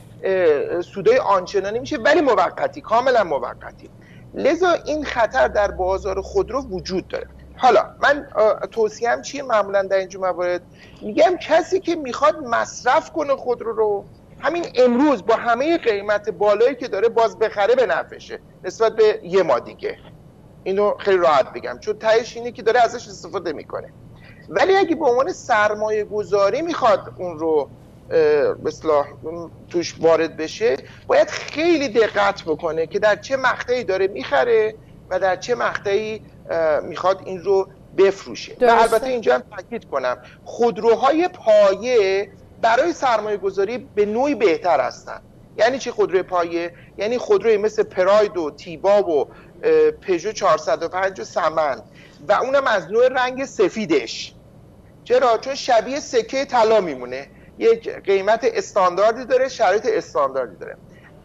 سودای 0.80 1.18
آنچنانی 1.18 1.78
میشه 1.78 1.96
ولی 1.96 2.20
موقتی 2.20 2.80
کاملا 2.80 3.24
موقتی. 3.24 3.90
لذا 4.34 4.72
این 4.72 5.04
خطر 5.04 5.48
در 5.48 5.70
بازار 5.70 6.20
خودرو 6.22 6.62
وجود 6.62 7.08
داره. 7.08 7.26
حالا 7.60 7.86
من 8.02 8.26
توصیم 8.70 9.22
چیه 9.22 9.42
معمولا 9.42 9.82
در 9.82 9.96
اینجور 9.96 10.30
موارد؟ 10.30 10.62
میگم 11.02 11.36
کسی 11.36 11.80
که 11.80 11.96
می‌خواد 11.96 12.36
مصرف 12.36 13.10
کنه 13.10 13.36
خودرو 13.36 13.72
رو 13.72 14.04
همین 14.40 14.66
امروز 14.74 15.26
با 15.26 15.36
همه 15.36 15.78
قیمت 15.78 16.30
بالایی 16.30 16.74
که 16.74 16.88
داره 16.88 17.08
باز 17.08 17.38
بخره 17.38 17.74
به 17.74 17.86
نفشه 17.86 18.40
نسبت 18.64 18.96
به 18.96 19.20
یه 19.22 19.42
ما 19.42 19.58
دیگه. 19.58 19.98
اینو 20.64 20.94
خیلی 20.98 21.16
راحت 21.16 21.52
بگم 21.52 21.78
چون 21.80 21.98
تهش 21.98 22.36
اینه 22.36 22.52
که 22.52 22.62
داره 22.62 22.80
ازش 22.80 23.08
استفاده 23.08 23.52
می‌کنه. 23.52 23.92
ولی 24.48 24.76
اگه 24.76 24.94
به 24.94 25.04
عنوان 25.04 25.32
سرمایه 25.32 26.04
گذاری 26.04 26.62
می‌خواد 26.62 27.14
اون 27.16 27.38
رو 27.38 27.70
مثلا 28.64 29.04
توش 29.68 29.94
وارد 30.00 30.36
بشه 30.36 30.76
باید 31.06 31.28
خیلی 31.28 31.88
دقت 31.88 32.42
بکنه 32.42 32.86
که 32.86 32.98
در 32.98 33.16
چه 33.16 33.36
مقطعی 33.36 33.84
داره 33.84 34.06
می‌خره 34.06 34.74
و 35.10 35.18
در 35.18 35.36
چه 35.36 35.54
مقطعی 35.54 36.22
می‌خواد 36.82 37.22
این 37.24 37.44
رو 37.44 37.68
بفروشه. 37.98 38.56
و 38.60 38.64
البته 38.64 39.06
اینجا 39.06 39.34
هم 39.34 39.42
تاکید 39.56 39.84
کنم. 39.90 40.18
خودروهای 40.44 41.28
پایه 41.28 42.30
برای 42.62 42.92
سرمایه 42.92 43.36
گذاری 43.36 43.88
به 43.94 44.06
نوعی 44.06 44.34
بهتر 44.34 44.80
هستن. 44.80 45.20
یعنی 45.56 45.78
چی 45.78 45.90
خودروی 45.90 46.22
پایه؟ 46.22 46.72
یعنی 46.98 47.18
خودروی 47.18 47.56
مثل 47.56 47.82
پراید 47.82 48.36
و 48.36 48.50
تیبا 48.50 49.02
و 49.02 49.28
پژو 50.00 50.32
405 50.32 51.20
و 51.20 51.24
سمن 51.24 51.82
و 52.28 52.32
اونم 52.32 52.66
از 52.66 52.90
نوع 52.90 53.08
رنگ 53.08 53.44
سفیدش. 53.44 54.34
چرا؟ 55.04 55.38
چون 55.38 55.54
شبیه 55.54 56.00
سکه 56.00 56.44
طلا 56.44 56.80
میمونه. 56.80 57.26
یک 57.58 57.88
قیمت 57.88 58.40
استانداردی 58.44 59.24
داره 59.24 59.48
شرایط 59.48 59.86
استانداردی 59.92 60.56
داره. 60.56 60.76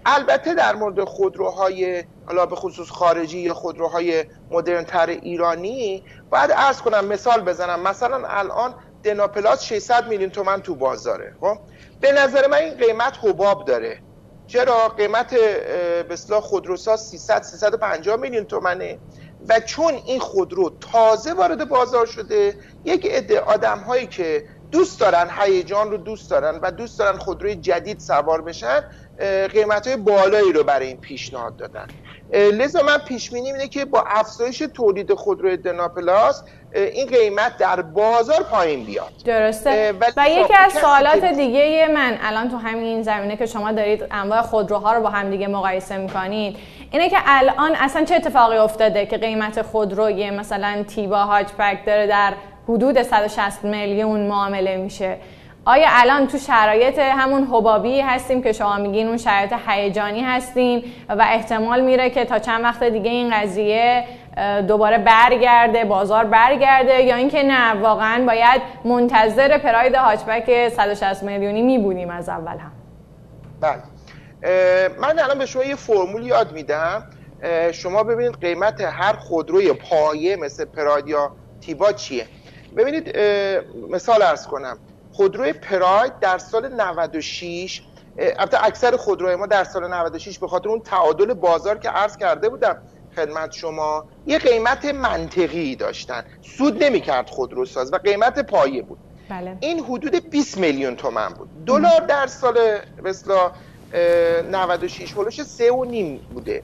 البته 0.05 0.53
در 0.53 0.75
مورد 0.75 1.03
خودروهای 1.03 2.03
حالا 2.25 2.45
به 2.45 2.55
خصوص 2.55 2.89
خارجی 2.89 3.39
یا 3.39 3.53
خودروهای 3.53 4.25
مدرنتر 4.51 5.09
ایرانی 5.09 6.03
باید 6.29 6.51
ارز 6.51 6.81
کنم 6.81 7.05
مثال 7.05 7.41
بزنم. 7.41 7.79
مثلا 7.79 8.27
الان 8.27 8.73
دناپلاس 9.03 9.63
600 9.63 10.07
میلیون 10.07 10.29
تومن 10.29 10.61
تو 10.61 10.75
بازاره 10.75 11.35
خب؟ 11.41 11.57
به 12.01 12.11
نظر 12.11 12.47
من 12.47 12.57
این 12.57 12.73
قیمت 12.73 13.17
حباب 13.21 13.65
داره. 13.65 13.99
چرا؟ 14.47 14.89
قیمت 14.89 15.33
به 15.33 16.05
اصطلاح 16.09 16.41
خودروساز 16.41 17.07
300 17.07 17.41
350 17.41 18.15
میلیون 18.15 18.43
تومنه. 18.43 18.99
و 19.49 19.59
چون 19.59 19.93
این 19.93 20.19
خودرو 20.19 20.69
تازه 20.91 21.33
وارد 21.33 21.69
بازار 21.69 22.05
شده 22.05 22.55
یک 22.85 23.05
عده 23.05 23.39
آدم 23.39 23.79
هایی 23.79 24.07
که 24.07 24.45
دوست 24.71 24.99
دارن 24.99 25.29
هیجان 25.39 25.91
رو 25.91 25.97
دوست 25.97 26.29
دارن 26.31 26.59
و 26.61 26.71
دوست 26.71 26.99
دارن 26.99 27.17
خودروی 27.17 27.55
جدید 27.55 27.99
سوار 27.99 28.41
بشن 28.41 28.83
قیمت 29.53 29.87
های 29.87 29.97
بالایی 29.97 30.53
رو 30.53 30.63
برای 30.63 30.87
این 30.87 30.97
پیشنهاد 30.97 31.57
دادن. 31.57 31.87
لذا 32.33 32.83
من 32.83 32.97
پیش 32.97 33.31
بینی 33.31 33.51
اینه 33.51 33.67
که 33.67 33.85
با 33.85 34.03
افزایش 34.07 34.57
تولید 34.57 35.13
خودروی 35.13 35.57
دناپلاس 35.57 36.43
این 36.73 37.07
قیمت 37.07 37.57
در 37.57 37.81
بازار 37.81 38.43
پایین 38.43 38.85
بیاد. 38.85 39.11
درسته. 39.25 39.93
و 40.17 40.29
یکی 40.29 40.53
از 40.53 40.73
سوالات 40.73 41.25
دیگه 41.25 41.87
من 41.93 42.17
الان 42.21 42.49
تو 42.49 42.57
همین 42.57 43.03
زمینه 43.03 43.37
که 43.37 43.45
شما 43.45 43.71
دارید 43.71 44.05
انواع 44.11 44.41
خودروها 44.41 44.93
رو 44.93 45.01
با 45.01 45.09
هم 45.09 45.29
دیگه 45.29 45.47
مقایسه 45.47 45.97
می‌کنید 45.97 46.57
اینه 46.91 47.09
که 47.09 47.17
الان 47.25 47.75
اصلا 47.75 48.05
چه 48.05 48.15
اتفاقی 48.15 48.57
افتاده 48.57 49.05
که 49.05 49.17
قیمت 49.17 49.61
خودروی 49.61 50.31
مثلا 50.31 50.83
تیبا 50.87 51.17
هاج 51.17 51.47
پک 51.57 51.85
داره 51.85 52.07
در 52.07 52.33
حدود 52.69 53.01
160 53.01 53.63
میلیون 53.63 54.27
معامله 54.27 54.77
میشه. 54.77 55.17
آیا 55.67 55.87
الان 55.89 56.27
تو 56.27 56.37
شرایط 56.37 56.99
همون 56.99 57.43
حبابی 57.43 58.01
هستیم 58.01 58.43
که 58.43 58.53
شما 58.53 58.77
میگین 58.77 59.07
اون 59.07 59.17
شرایط 59.17 59.53
هیجانی 59.67 60.21
هستیم 60.21 60.83
و 61.09 61.25
احتمال 61.29 61.81
میره 61.81 62.09
که 62.09 62.25
تا 62.25 62.39
چند 62.39 62.63
وقت 62.63 62.83
دیگه 62.83 63.09
این 63.09 63.33
قضیه 63.33 64.03
دوباره 64.67 64.97
برگرده 64.97 65.85
بازار 65.85 66.25
برگرده 66.25 67.01
یا 67.01 67.15
اینکه 67.15 67.43
نه 67.43 67.81
واقعا 67.81 68.25
باید 68.25 68.61
منتظر 68.85 69.57
پراید 69.57 69.95
هاچبک 69.95 70.69
160 70.69 71.23
میلیونی 71.23 71.61
میبودیم 71.61 72.09
از 72.09 72.29
اول 72.29 72.57
هم؟ 72.57 72.71
بله. 73.61 73.81
من 74.99 75.19
الان 75.19 75.37
به 75.37 75.45
شما 75.45 75.63
یه 75.63 75.75
فرمول 75.75 76.25
یاد 76.25 76.51
میدم. 76.51 77.03
شما 77.71 78.03
ببینید 78.03 78.41
قیمت 78.41 78.81
هر 78.81 79.13
خودروی 79.13 79.73
پایه 79.73 80.35
مثل 80.35 80.65
پراید 80.65 81.07
یا 81.07 81.31
تیبا 81.61 81.91
چیه؟ 81.91 82.27
ببینید 82.77 83.17
مثال 83.89 84.21
ارز 84.21 84.47
کنم. 84.47 84.77
خودروی 85.15 85.53
پراید 85.53 86.19
در 86.19 86.37
سال 86.37 86.73
96 86.73 87.81
البته 88.17 88.65
اکثر 88.65 88.97
خودروی 88.97 89.35
ما 89.35 89.45
در 89.45 89.63
سال 89.63 89.93
96 89.93 90.39
به 90.39 90.47
خاطر 90.47 90.69
اون 90.69 90.79
تعادل 90.79 91.33
بازار 91.33 91.77
که 91.77 91.89
عرض 91.89 92.17
کرده 92.17 92.49
بودم 92.49 92.77
خدمت 93.15 93.51
شما 93.51 94.05
یه 94.25 94.37
قیمت 94.37 94.85
منطقی 94.85 95.75
داشتن. 95.75 96.23
سود 96.57 96.83
نمی‌کرد 96.83 97.29
خودروساز 97.29 97.93
و 97.93 97.97
قیمت 97.97 98.39
پایه 98.39 98.81
بود. 98.81 98.97
بله. 99.29 99.57
این 99.59 99.79
حدود 99.79 100.29
20 100.29 100.57
میلیون 100.57 100.95
تومن 100.95 101.29
بود. 101.29 101.49
دلار 101.65 101.99
در 101.99 102.27
سال 102.27 102.79
مثلا 103.03 103.51
96 104.51 105.13
هولوش 105.13 105.41
3 105.41 105.71
و 105.71 105.85
نیم 105.85 106.27
بوده. 106.33 106.63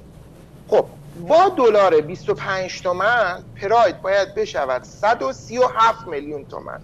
خب 0.68 0.86
با 1.28 1.50
دلار 1.50 2.02
25 2.02 2.82
تومن 2.82 3.44
پراید 3.62 4.02
باید 4.02 4.36
بشود 4.36 4.84
137 4.84 6.08
میلیون 6.08 6.46
تومن. 6.46 6.80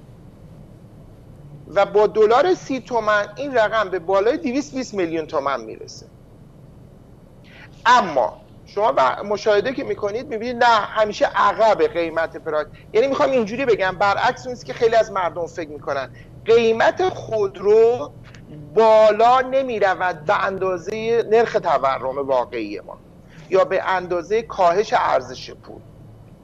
و 1.67 1.85
با 1.85 2.07
دلار 2.07 2.53
30 2.53 2.81
تومن 2.81 3.27
این 3.35 3.57
رقم 3.57 3.89
به 3.89 3.99
بالای 3.99 4.37
220 4.37 4.93
میلیون 4.93 5.25
تومن 5.25 5.61
می‌رسه. 5.61 6.07
اما 7.85 8.37
شما 8.65 8.91
مشاهده 9.23 9.73
که 9.73 9.83
می‌کنید 9.83 10.27
می‌بینید 10.27 10.63
نه 10.63 10.65
همیشه 10.65 11.25
عقب 11.35 11.87
قیمت 11.87 12.37
پراید 12.37 12.67
یعنی 12.93 13.07
می‌خوام 13.07 13.31
اینجوری 13.31 13.65
بگم 13.65 13.97
برعکس 13.97 14.47
اون 14.47 14.55
که 14.65 14.73
خیلی 14.73 14.95
از 14.95 15.11
مردم 15.11 15.47
فکر 15.47 15.69
می‌کنن. 15.69 16.09
قیمت 16.45 17.09
خودرو 17.09 18.13
بالا 18.73 19.41
نمی‌رود 19.41 20.25
به 20.25 20.45
اندازه 20.45 21.23
نرخ 21.29 21.53
تورم 21.53 22.27
واقعی 22.27 22.79
ما 22.79 22.99
یا 23.49 23.63
به 23.63 23.83
اندازه 23.85 24.41
کاهش 24.41 24.93
ارزش 24.93 25.51
پول. 25.51 25.81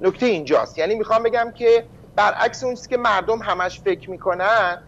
نکته 0.02 0.26
اینجاست. 0.26 0.78
یعنی 0.78 0.96
می‌خوام 0.96 1.24
بگم 1.24 1.52
که 1.58 1.86
برعکس 2.16 2.64
اون 2.64 2.76
که 2.90 2.98
مردم 2.98 3.40
همش 3.40 3.80
فکر 3.82 4.10
می‌کنن 4.10 4.82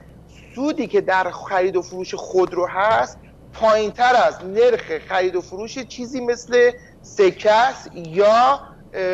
سودی 0.55 0.87
که 0.87 1.01
در 1.01 1.31
خرید 1.31 1.75
و 1.75 1.81
فروش 1.81 2.15
خودرو 2.15 2.67
هست 2.67 3.17
پایین 3.53 3.91
تر 3.91 4.15
از 4.27 4.45
نرخ 4.45 4.97
خرید 5.07 5.35
و 5.35 5.41
فروش 5.41 5.79
چیزی 5.79 6.21
مثل 6.21 6.71
سکس 7.01 7.87
یا 7.93 8.59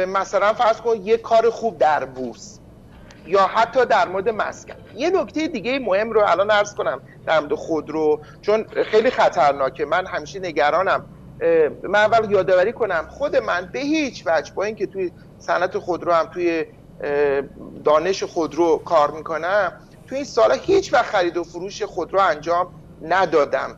مثلا 0.07 0.53
فرض 0.53 0.81
کن 0.81 0.95
یک 0.95 1.21
کار 1.21 1.49
خوب 1.49 1.77
در 1.77 2.05
بورس 2.05 2.59
یا 3.25 3.47
حتی 3.47 3.85
در 3.85 4.07
مورد 4.07 4.29
مسکن. 4.29 4.73
یه 4.95 5.09
نکته 5.09 5.47
دیگه 5.47 5.79
مهم 5.79 6.11
رو 6.11 6.21
الان 6.21 6.51
عرض 6.51 6.75
کنم 6.75 7.01
در 7.25 7.39
مورد 7.39 7.53
خودرو 7.53 8.21
چون 8.41 8.65
خیلی 8.85 9.11
خطرناکه. 9.11 9.85
من 9.85 10.05
همیشه 10.05 10.39
نگرانم. 10.39 11.05
من 11.83 11.99
اول 11.99 12.31
یادآوری 12.31 12.73
کنم 12.73 13.05
خود 13.09 13.35
من 13.35 13.69
به 13.73 13.79
هیچ 13.79 14.23
وجه 14.25 14.53
با 14.53 14.63
اینکه 14.63 14.85
توی 14.85 15.11
صنعت 15.39 15.77
خودرو 15.77 16.11
هم 16.11 16.25
توی 16.25 16.65
دانش 17.83 18.23
خودرو 18.23 18.77
کار 18.77 19.11
می‌کنم 19.11 19.73
توی 20.11 20.17
این 20.17 20.25
سالا 20.25 20.53
هیچ 20.53 20.93
وقت 20.93 21.05
خرید 21.05 21.37
و 21.37 21.43
فروش 21.43 21.83
خودرو 21.83 22.19
انجام 22.19 22.67
ندادم. 23.01 23.77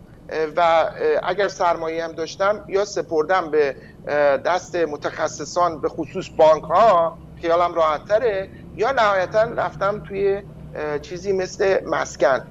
و 0.57 0.89
اگر 1.23 1.47
سرمایه 1.47 2.03
هم 2.03 2.11
داشتم 2.11 2.65
یا 2.67 2.85
سپردم 2.85 3.51
به 3.51 3.75
دست 4.45 4.75
متخصصان 4.75 5.81
به 5.81 5.89
خصوص 5.89 6.29
بانک 6.37 6.63
ها 6.63 7.17
خیالم 7.41 7.73
راحت 7.73 8.05
تره 8.05 8.49
یا 8.75 8.91
نهایتا 8.91 9.43
رفتم 9.43 9.99
توی 10.07 10.41
چیزی 11.01 11.31
مثل 11.31 11.79
مسکن. 11.85 12.41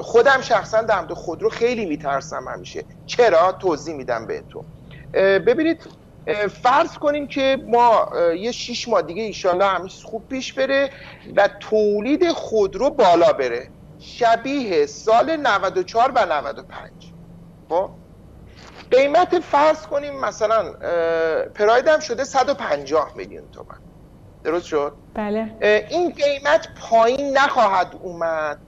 خودم 0.00 0.40
شخصا 0.40 0.82
در 0.82 1.00
مورد 1.00 1.12
خودرو 1.12 1.48
خیلی 1.50 1.86
میترسم 1.86 2.48
همیشه. 2.48 2.84
چرا؟ 3.06 3.52
توضیح 3.52 3.94
میدم 3.94 4.26
بهتون. 4.26 4.64
ببینید 5.14 5.82
فرض 6.62 6.98
کنیم 6.98 7.26
که 7.26 7.58
ما 7.66 8.08
یه 8.38 8.52
شیش 8.52 8.88
ماه 8.88 9.02
دیگه 9.02 9.22
ایشالله 9.22 9.66
همیشه 9.66 10.06
خوب 10.06 10.28
پیش 10.28 10.52
بره 10.52 10.90
و 11.36 11.48
تولید 11.60 12.32
خودرو 12.32 12.90
بالا 12.90 13.32
بره. 13.32 13.68
شبیه 13.98 14.86
سال 14.86 15.36
94 15.36 16.12
و 16.14 16.26
95 16.26 16.90
خب؟ 17.68 17.90
قیمت 18.90 19.38
فرض 19.38 19.86
کنیم 19.86 20.20
مثلا 20.20 20.72
پراید 21.54 21.88
هم 21.88 22.00
شده 22.00 22.24
150 22.24 23.12
میلیون 23.16 23.50
تومن. 23.52 23.78
درست 24.44 24.66
شد؟ 24.66 24.92
بله. 25.14 25.56
این 25.90 26.12
قیمت 26.12 26.68
پایین 26.80 27.38
نخواهد 27.38 27.96
اومد. 28.02 28.58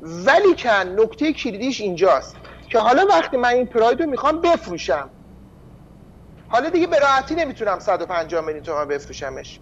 ولی 0.00 0.54
کن 0.54 1.00
نکته 1.00 1.32
کلیدیش 1.32 1.80
اینجاست 1.80 2.36
که 2.68 2.78
حالا 2.78 3.06
وقتی 3.06 3.36
من 3.36 3.48
این 3.48 3.66
پراید 3.66 4.00
رو 4.00 4.10
می‌خوام 4.10 4.40
بفروشم 4.40 5.10
حالا 6.48 6.70
دیگه 6.70 6.86
به 6.86 6.98
راحتی 6.98 7.34
نمی‌تونم 7.34 7.78
150 7.78 8.44
میلیون 8.44 8.62
تومن 8.64 8.88
بفروشمش. 8.88 9.60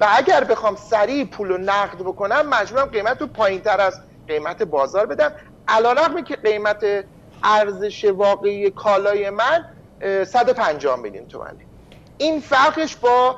و 0.00 0.06
اگر 0.10 0.44
بخوام 0.44 0.76
سریع 0.76 1.24
پول 1.24 1.48
رو 1.48 1.58
نقد 1.58 1.98
بکنم 1.98 2.48
مجبورم 2.48 2.84
قیمت 2.84 3.20
رو 3.20 3.26
پایین 3.26 3.60
تر 3.60 3.80
از 3.80 4.00
قیمت 4.28 4.62
بازار 4.62 5.06
بدم. 5.06 5.32
علا 5.68 5.92
رقمی 5.92 6.22
که 6.22 6.36
قیمت 6.36 6.84
ارزش 7.42 8.04
واقعی 8.04 8.70
کالای 8.70 9.30
من 9.30 9.64
150 10.24 10.96
میلیون 10.96 11.26
تومنه. 11.26 11.66
این 12.18 12.40
فرقش 12.40 12.96
با 12.96 13.36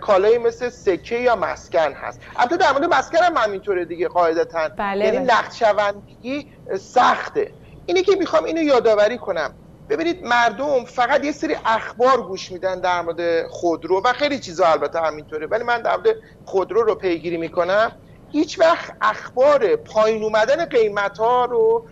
کالایی 0.00 0.38
مثل 0.38 0.68
سکه 0.68 1.16
یا 1.16 1.36
مسکن 1.36 1.92
هست. 1.92 2.20
البته 2.36 2.56
در 2.56 2.72
مورد 2.72 2.94
مسکن 2.94 3.18
هم 3.18 3.36
همینطوره 3.36 3.84
دیگه 3.84 4.08
قاعدتا. 4.08 4.68
بله 4.68 5.04
یعنی 5.04 5.18
بله. 5.18 5.38
نقد 5.38 5.52
شوندگی 5.52 6.52
سخته. 6.80 7.52
اینی 7.86 8.02
که 8.02 8.16
می‌خوام 8.16 8.44
اینو 8.44 8.62
یادآوری 8.62 9.18
کنم. 9.18 9.54
ببینید 9.88 10.24
مردم 10.24 10.84
فقط 10.84 11.24
یه 11.24 11.32
سری 11.32 11.56
اخبار 11.64 12.22
گوش 12.22 12.52
میدن 12.52 12.80
در 12.80 13.02
مورد 13.02 13.46
خودرو 13.46 14.02
و 14.04 14.12
خیلی 14.12 14.38
چیزا 14.38 14.66
البته 14.66 15.00
همینطوره. 15.00 15.46
ولی 15.46 15.64
من 15.64 15.82
در 15.82 15.96
مورد 15.96 16.16
خودرو 16.44 16.82
رو 16.82 16.94
پیگیری 16.94 17.36
می‌کنم. 17.36 17.92
هیچ 18.32 18.60
وقت 18.60 18.92
اخبار 19.00 19.76
پایین 19.76 20.22
اومدن 20.24 20.64
قیمت 20.64 21.18
ها 21.18 21.44
رو 21.44 21.84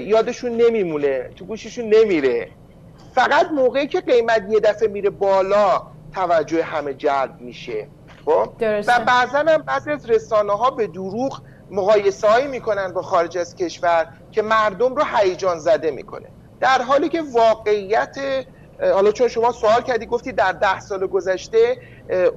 یادشون 0.00 0.52
نمیمونه 0.56 1.30
تو 1.36 1.44
گوششون 1.44 1.94
نمیره. 1.94 2.48
فقط 3.14 3.50
موقعی 3.50 3.86
که 3.86 4.00
قیمت 4.00 4.46
یه 4.50 4.60
دفعه 4.60 4.88
میره 4.88 5.10
بالا 5.10 5.82
توجه 6.14 6.62
همه 6.62 6.94
جلب 6.94 7.40
میشه. 7.40 7.88
خب؟ 8.24 8.52
و 8.60 9.00
بعضا 9.06 9.38
هم 9.38 9.56
بعضی 9.56 9.90
از 9.90 10.10
رسانه 10.10 10.52
ها 10.52 10.70
به 10.70 10.86
دروغ 10.86 11.40
مقایسه 11.70 12.28
هایی 12.28 12.46
می‌کنن 12.46 12.92
با 12.92 13.02
خارج 13.02 13.38
از 13.38 13.56
کشور 13.56 14.08
که 14.32 14.42
مردم 14.42 14.94
رو 14.94 15.04
هیجان 15.16 15.58
زده 15.58 15.90
می‌کنه. 15.90 16.28
در 16.62 16.82
حالی 16.82 17.08
که 17.08 17.22
واقعیت 17.22 18.16
حالا 18.80 19.12
چون 19.12 19.28
شما 19.28 19.52
سوال 19.52 19.82
کردی 19.82 20.06
گفتی 20.06 20.32
در 20.32 20.52
ده 20.52 20.80
سال 20.80 21.06
گذشته 21.06 21.76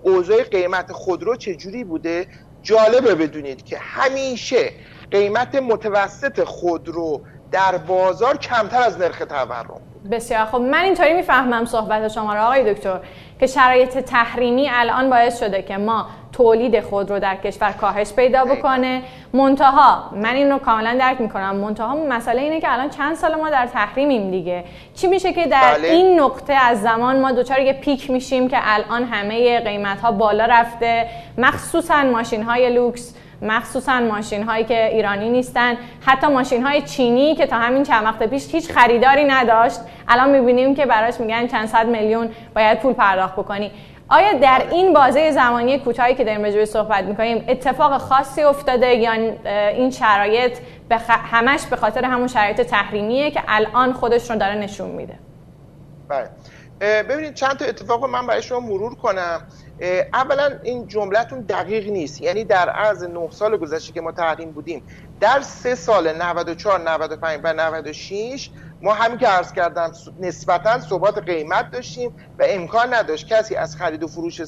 اوضاع 0.04 0.44
قیمت 0.44 0.92
خودرو 0.92 1.36
چجوری 1.36 1.84
بوده؟ 1.84 2.28
جالبه 2.62 3.16
بدونید 3.16 3.64
که 3.64 3.78
همیشه 3.78 4.72
قیمت 5.12 5.56
متوسط 5.56 6.44
خودرو 6.44 7.22
در 7.52 7.78
بازار 7.78 8.38
کمتر 8.38 8.82
از 8.82 8.98
نرخ 8.98 9.18
تورم. 9.20 9.82
بسیار. 10.12 10.46
خب 10.46 10.62
من 10.62 10.84
اینطوری 10.84 11.14
می‌فهمم 11.14 11.66
صحبت 11.66 12.08
شما 12.08 12.34
را 12.34 12.44
آقای 12.44 12.74
دکتر 12.74 13.00
که 13.40 13.48
شرایط 13.48 13.98
تحریمی 13.98 14.70
الان 14.72 15.10
باعث 15.10 15.40
شده 15.40 15.62
که 15.62 15.78
ما 15.78 16.06
تولید 16.34 16.80
خود 16.80 17.12
رو 17.12 17.20
در 17.20 17.36
کشور 17.36 17.72
کاهش 17.72 18.14
پیدا 18.14 18.46
بکنه. 18.46 19.02
منتها 19.34 20.10
من 20.16 20.36
این 20.36 20.52
رو 20.52 20.58
کاملا 20.58 20.98
درک 21.00 21.22
می‌کنم. 21.22 21.56
منتها 21.56 21.96
مسئله 21.96 22.42
اینه 22.42 22.62
که 22.62 22.74
الان 22.74 22.90
چند 22.90 23.16
سال 23.16 23.36
ما 23.36 23.50
در 23.50 23.66
تحریمیم 23.66 24.32
دیگه. 24.32 24.64
چی 24.96 25.08
میشه 25.08 25.34
که 25.34 25.48
در 25.48 25.74
بله. 25.74 25.88
این 25.88 26.20
نقطه 26.20 26.54
از 26.54 26.82
زمان 26.82 27.20
ما 27.20 27.32
دوچار 27.32 27.60
یه 27.60 27.74
پیک 27.74 28.10
میشیم 28.10 28.50
که 28.50 28.58
الان 28.62 29.04
همه 29.04 29.60
قیمت 29.60 30.02
ها 30.02 30.12
بالا 30.12 30.46
رفته. 30.46 31.08
مخصوصا 31.38 32.04
ماشین 32.04 32.44
های 32.44 32.70
لوکس. 32.70 33.16
مخصوصا 33.42 34.00
ماشین 34.00 34.44
هایی 34.44 34.64
که 34.64 34.86
ایرانی 34.86 35.30
نیستن. 35.30 35.78
حتی 36.06 36.28
ماشین 36.28 36.64
های 36.64 36.82
چینی 36.82 37.36
که 37.36 37.48
تا 37.48 37.56
همین 37.56 37.84
چند 37.84 38.04
وقت 38.04 38.24
پیش 38.24 38.56
هیچ 38.56 38.72
خریداری 38.72 39.24
نداشت 39.24 39.80
الان 40.08 40.30
می‌بینیم 40.30 40.76
که 40.76 40.86
براش 40.86 41.20
میگن 41.20 41.48
چند 41.48 41.68
صد 41.68 41.88
میلیون 41.88 42.30
باید 42.56 42.80
پول 42.80 42.94
پرداخت 42.94 43.34
بکنی. 43.34 43.72
آیا 44.10 44.34
در 44.34 44.62
این 44.72 44.94
بازه 44.94 45.32
زمانی 45.32 45.80
کوتاهی 45.80 46.16
که 46.16 46.24
داریم 46.24 46.44
راجع 46.44 46.66
صحبت 46.66 47.04
می‌کنیم 47.04 47.46
اتفاق 47.48 47.98
خاصی 47.98 48.44
افتاده 48.44 48.88
یا 48.88 49.12
این 49.72 49.92
شرایط 49.92 50.58
همش 51.10 51.66
به 51.66 51.76
خاطر 51.76 52.06
همون 52.06 52.28
شرایط 52.28 52.62
تحریمیه 52.62 53.32
که 53.32 53.44
الان 53.48 53.94
خودش 53.94 54.32
رو 54.32 54.38
داره 54.38 54.56
نشون 54.56 54.90
میده؟ 54.90 55.20
بله. 56.10 56.30
ببینید 57.04 57.34
چند 57.34 57.58
تا 57.58 57.66
اتفاق 57.66 58.06
من 58.06 58.28
برای 58.28 58.42
شما 58.42 58.60
مرور 58.60 58.96
کنم. 58.96 59.42
اولا 60.14 60.60
این 60.64 60.88
جملتون 60.88 61.42
دقیق 61.42 61.90
نیست. 61.90 62.22
یعنی 62.22 62.44
در 62.44 62.70
عرض 62.70 63.04
9 63.04 63.30
سال 63.32 63.58
گذشته 63.58 63.94
که 63.94 64.02
ما 64.02 64.12
تحریم 64.12 64.52
بودیم 64.52 64.84
در 65.20 65.42
سه 65.42 65.76
سال 65.76 66.14
94 66.22 66.80
95 66.80 67.42
و 67.44 67.54
96 67.54 68.52
ما 68.82 68.94
همین 68.94 69.18
که 69.18 69.28
عرض 69.28 69.54
کردم 69.54 69.92
نسبتا 70.20 70.80
ثبات 70.80 71.18
قیمت 71.18 71.72
داشتیم 71.72 72.14
و 72.40 72.46
امکان 72.48 72.94
نداشت 72.94 73.28
کسی 73.28 73.56
از 73.56 73.76
خرید 73.76 74.04
و 74.04 74.08
فروش 74.08 74.42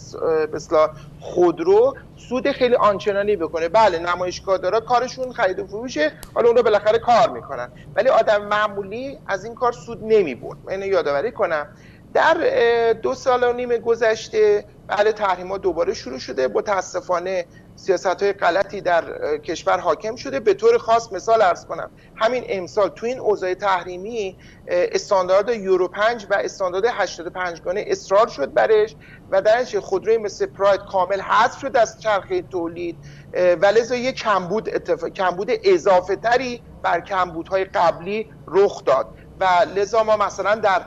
مثلا 0.54 0.90
خودرو 1.20 1.94
سود 2.16 2.52
خیلی 2.52 2.76
آنچنانی 2.76 3.36
بکنه. 3.36 3.70
بله 3.70 4.00
نمایشگاهدارا 4.00 4.80
کارشون 4.80 5.34
خرید 5.34 5.60
و 5.60 5.68
فروشه 5.68 6.14
حالا 6.34 6.48
اون 6.48 6.58
رو 6.58 6.64
بالاخره 6.64 7.00
کار 7.00 7.30
می‌کنن. 7.30 7.72
ولی 7.96 8.10
آدم 8.10 8.46
معمولی 8.46 9.20
از 9.28 9.46
این 9.46 9.56
کار 9.56 9.72
سود 9.72 10.00
نمی‌برد. 10.02 10.58
من 10.64 10.82
یادآوری 10.82 11.32
کنم. 11.32 11.68
در 12.14 12.94
دو 12.94 13.14
سال 13.14 13.44
و 13.44 13.54
نیم 13.54 13.78
گذشته 13.78 14.66
بله 14.88 15.12
تحریم 15.12 15.48
ها 15.48 15.58
دوباره 15.58 15.94
شروع 15.94 16.20
شده. 16.20 16.48
متاسفانه 16.48 17.46
سیاست 17.76 18.24
های 18.24 18.34
غلطی 18.34 18.82
در 18.82 19.38
کشور 19.38 19.80
حاکم 19.80 20.16
شده. 20.16 20.40
به 20.40 20.54
طور 20.54 20.78
خاص 20.78 21.12
مثال 21.12 21.42
ارز 21.42 21.66
کنم 21.66 21.92
همین 22.16 22.44
امسال 22.48 22.90
تو 22.90 23.06
این 23.06 23.20
اوضاع 23.20 23.54
تحریمی 23.54 24.38
استاندارد 24.68 25.50
یورو 25.50 25.88
5 25.88 26.28
و 26.30 26.34
استاندارد 26.34 26.86
85 26.86 27.62
گانه 27.62 27.84
اصرار 27.88 28.28
شد 28.28 28.54
برش 28.54 28.96
و 29.32 29.42
در 29.42 29.66
خودروی 29.80 30.18
مثل 30.18 30.46
پراید 30.46 30.82
کامل 30.82 31.22
حذف 31.22 31.60
شد 31.60 31.78
از 31.78 32.02
چرخه 32.02 32.42
تولید. 32.42 32.98
و 33.34 33.66
لذا 33.66 33.96
یک 33.96 34.16
کمبود 34.16 34.70
اتفاق 34.70 35.10
کمبود 35.10 35.52
اضافه 35.64 36.16
تری 36.16 36.62
بر 36.84 37.02
کمبودهای 37.02 37.66
قبلی 37.66 38.32
رخ 38.48 38.86
داد. 38.86 39.08
و 39.40 39.46
لذا 39.76 40.04
ما 40.04 40.18
مثلا 40.18 40.56
در 40.56 40.82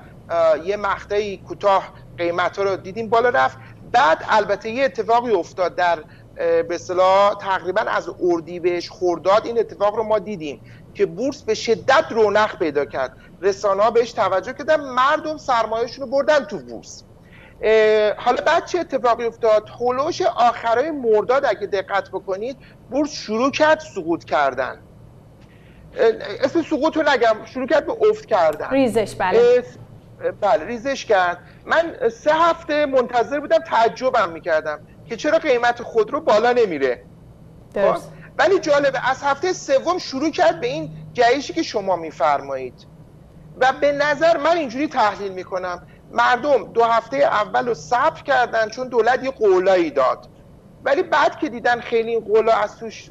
یه 0.64 0.76
مقطعی 0.76 1.36
کوتاه 1.36 1.92
قیمت 2.18 2.58
ها 2.58 2.64
رو 2.64 2.76
دیدیم 2.76 3.08
بالا 3.08 3.28
رفت. 3.28 3.58
بعد 3.92 4.24
البته 4.28 4.70
یه 4.70 4.84
اتفاقی 4.84 5.32
افتاد 5.32 5.74
در 5.74 5.98
به 6.36 6.74
اصطلاح 6.74 7.34
تقریبا 7.34 7.80
از 7.80 8.10
اردیبهشت 8.22 8.90
خرداد 8.90 9.46
این 9.46 9.58
اتفاق 9.58 9.96
رو 9.96 10.02
ما 10.02 10.18
دیدیم 10.18 10.60
که 10.94 11.06
بورس 11.06 11.42
به 11.42 11.54
شدت 11.54 12.04
رونق 12.10 12.58
پیدا 12.58 12.84
کرد. 12.84 13.12
رسانه 13.42 13.82
ها 13.82 13.90
بهش 13.90 14.12
توجه 14.12 14.52
کردن 14.52 14.80
مردم 14.80 15.36
سرمایهشون 15.36 16.04
رو 16.04 16.10
بردن 16.10 16.44
تو 16.44 16.58
بورس. 16.58 17.04
حالا 18.16 18.42
بعد 18.46 18.66
چه 18.66 18.78
اتفاقی 18.78 19.24
افتاد؟ 19.24 19.68
هولوش 19.68 20.22
آخرای 20.22 20.90
مرداد 20.90 21.44
اگه 21.44 21.66
دقت 21.66 22.08
بکنید 22.08 22.56
بورس 22.90 23.10
شروع 23.10 23.50
کرد 23.50 23.80
سقوط 23.80 24.24
کردن. 24.24 24.80
اسم 26.44 26.62
سقوط 26.62 26.96
رو 26.96 27.02
نگم 27.08 27.36
شروع 27.44 27.66
کرد 27.66 27.86
به 27.86 27.92
افت 28.10 28.26
کردن. 28.26 28.70
ریزش 28.70 29.14
بله. 29.14 29.64
بله 30.40 30.64
ریزش 30.64 31.04
کرد. 31.04 31.38
من 31.64 32.08
سه 32.08 32.34
هفته 32.34 32.86
منتظر 32.86 33.40
بودم 33.40 33.58
تعجبم 33.58 34.28
می‌کردم 34.32 34.80
که 35.06 35.16
چرا 35.16 35.38
قیمت 35.38 35.82
خودرو 35.82 36.20
بالا 36.20 36.52
نمیره. 36.52 37.04
درست. 37.74 38.02
خب؟ 38.02 38.12
ولی 38.38 38.58
جالبه 38.58 39.10
از 39.10 39.22
هفته 39.22 39.52
سوم 39.52 39.98
شروع 39.98 40.30
کرد 40.30 40.60
به 40.60 40.66
این 40.66 40.90
جهشی 41.12 41.52
که 41.52 41.62
شما 41.62 41.96
میفرمایید. 41.96 42.86
و 43.60 43.72
به 43.80 43.92
نظر 43.92 44.36
من 44.36 44.56
اینجوری 44.56 44.88
تحلیل 44.88 45.32
می‌کنم. 45.32 45.86
مردم 46.12 46.72
دو 46.72 46.84
هفته 46.84 47.16
اول 47.16 47.68
رو 47.68 47.74
صبر 47.74 48.22
کردن 48.22 48.68
چون 48.68 48.88
دولت 48.88 49.24
یه 49.24 49.30
قولایی 49.30 49.90
داد. 49.90 50.26
ولی 50.84 51.02
بعد 51.02 51.38
که 51.38 51.48
دیدن 51.48 51.80
خیلی 51.80 52.10
این 52.10 52.20
قولا 52.20 52.52
از 52.52 52.76
توش 52.76 53.10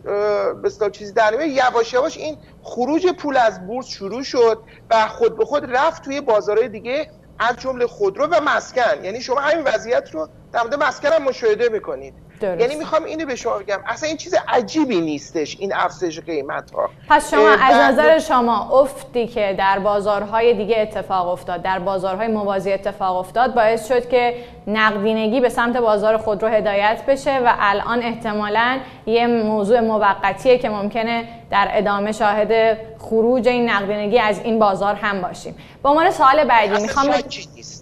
به 0.79 0.89
چیزی 0.91 1.13
در 1.13 1.41
یواش 1.41 1.93
یواش 1.93 2.17
این 2.17 2.37
خروج 2.63 3.07
پول 3.07 3.37
از 3.37 3.67
بورس 3.67 3.87
شروع 3.87 4.23
شد 4.23 4.63
و 4.89 5.07
خود 5.07 5.37
به 5.37 5.45
خود 5.45 5.75
رفت 5.75 6.03
توی 6.03 6.21
بازارهای 6.21 6.69
دیگه 6.69 7.09
از 7.39 7.55
جمله 7.55 7.87
خودرو 7.87 8.25
و 8.25 8.41
مسکن. 8.43 9.03
یعنی 9.03 9.21
شما 9.21 9.39
همین 9.39 9.63
وضعیت 9.63 10.11
رو 10.11 10.29
در 10.53 10.61
مورد 10.61 10.83
مسکن 10.83 11.09
هم 11.09 11.23
مشاهده 11.23 11.69
می‌کنید. 11.69 12.13
درست. 12.39 12.61
یعنی 12.61 12.75
می‌خوام 12.75 13.03
اینو 13.03 13.25
به 13.25 13.35
شما 13.35 13.57
بگم 13.57 13.79
اصلا 13.87 14.07
این 14.07 14.17
چیز 14.17 14.35
عجیبی 14.47 15.01
نیستش 15.01 15.57
این 15.59 15.73
افزایش 15.73 16.19
قیمت 16.19 16.71
ها. 16.71 16.89
پس 17.09 17.31
شما 17.31 17.49
از 17.49 17.75
نظر 17.75 18.19
شما 18.19 18.81
افتی 18.81 19.27
که 19.27 19.55
در 19.57 19.79
بازارهای 19.79 20.53
دیگه 20.53 20.79
اتفاق 20.79 21.27
افتاد 21.27 21.61
در 21.61 21.79
بازارهای 21.79 22.27
موازی 22.27 22.73
اتفاق 22.73 23.17
افتاد 23.17 23.55
باعث 23.55 23.87
شد 23.87 24.09
که 24.09 24.35
نقدینگی 24.67 25.41
به 25.41 25.49
سمت 25.49 25.77
بازار 25.77 26.17
خودرو 26.17 26.47
هدایت 26.47 27.01
بشه 27.07 27.39
و 27.39 27.53
الان 27.59 28.03
احتمالا 28.03 28.79
یه 29.05 29.27
موضوع 29.27 29.79
موقتیه 29.79 30.57
که 30.57 30.69
ممکنه 30.69 31.27
در 31.51 31.67
ادامه 31.71 32.11
شاهد 32.11 32.77
خروج 32.99 33.47
این 33.47 33.69
نقدینگی 33.69 34.19
از 34.19 34.39
این 34.39 34.59
بازار 34.59 34.95
هم 34.95 35.21
باشیم. 35.21 35.55
به 35.83 35.89
عنوان 35.89 36.11
سوال 36.11 36.43
بعدی 36.43 36.81
می‌خوام 36.81 37.11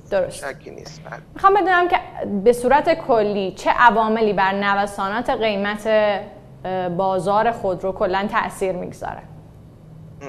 درست. 0.10 0.46
نیست 0.68 1.02
بله. 1.04 1.20
می‌خوام 1.34 1.54
بدونم 1.54 1.88
که 1.88 2.00
به 2.44 2.54
صورت 2.54 2.94
کلی 2.94 3.52
چه 3.52 3.70
عواملی 3.70 4.34
بر 4.34 4.52
نوسانات 4.52 5.30
قیمت 5.30 5.90
بازار 6.98 7.52
خودرو 7.52 7.92
کلا 7.92 8.28
تاثیر 8.32 8.72
می‌گذاره؟ 8.72 9.22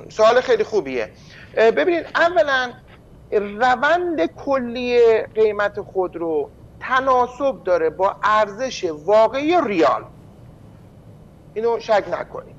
سوال 0.09 0.41
خیلی 0.41 0.65
خوبیه. 0.65 1.09
ببینید 1.57 2.07
اولا 2.15 2.73
روند 3.33 4.27
کلی 4.27 5.23
قیمت 5.23 5.81
خودرو 5.81 6.51
تناسب 6.81 7.65
داره 7.65 7.91
با 7.91 8.17
ارزش 8.23 8.85
واقعی 8.85 9.57
ریال. 9.67 10.05
اینو 11.55 11.81
شک 11.81 12.05
نکنید. 12.13 12.58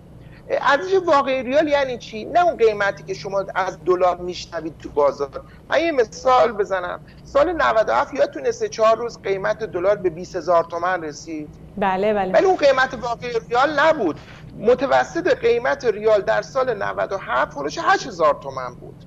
ارزش 0.49 0.93
واقعی 1.05 1.43
ریال 1.43 1.67
یعنی 1.67 1.97
چی؟ 1.97 2.25
نه 2.25 2.45
اون 2.45 2.57
قیمتی 2.57 3.03
که 3.03 3.13
شما 3.13 3.45
از 3.55 3.77
دلار 3.85 4.17
میشنوید 4.17 4.77
تو 4.77 4.89
بازار. 4.89 5.43
من 5.69 5.79
یه 5.79 5.91
مثال 5.91 6.51
بزنم. 6.51 6.99
سال 7.23 7.51
97 7.51 8.13
یادتونه 8.13 8.51
سه 8.51 8.69
چهار 8.69 8.97
روز 8.97 9.21
قیمت 9.21 9.63
دلار 9.63 9.95
به 9.95 10.09
20 10.09 10.35
هزار 10.35 10.63
تومن 10.63 11.03
رسید؟ 11.03 11.49
بله 11.77 12.13
بله. 12.13 12.33
ولی 12.33 12.45
اون 12.45 12.55
قیمت 12.55 12.93
واقعی 13.01 13.31
ریال 13.49 13.79
نبود. 13.79 14.19
متوسط 14.59 15.37
قیمت 15.37 15.85
ریال 15.85 16.21
در 16.21 16.41
سال 16.41 16.83
97 16.83 17.53
فروش 17.53 17.77
8000 17.81 18.39
تومن 18.43 18.75
بود. 18.75 19.05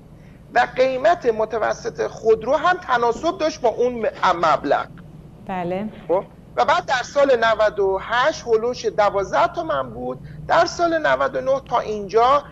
و 0.53 0.67
قیمت 0.75 1.25
متوسط 1.25 2.07
خودرو 2.07 2.55
هم 2.55 2.77
تناسب 2.77 3.37
داشت 3.37 3.61
با 3.61 3.69
اون 3.69 4.05
مبلغ. 4.35 4.87
بله. 5.47 5.89
خب؟ 6.07 6.23
و 6.55 6.65
بعد 6.65 6.85
در 6.85 7.03
سال 7.03 7.37
98 7.45 8.43
هلوش 8.47 8.85
12 8.85 9.47
تومن 9.47 9.89
بود. 9.89 10.19
در 10.47 10.65
سال 10.65 10.97
99 10.97 11.61
تا 11.69 11.79
اینجا 11.79 12.43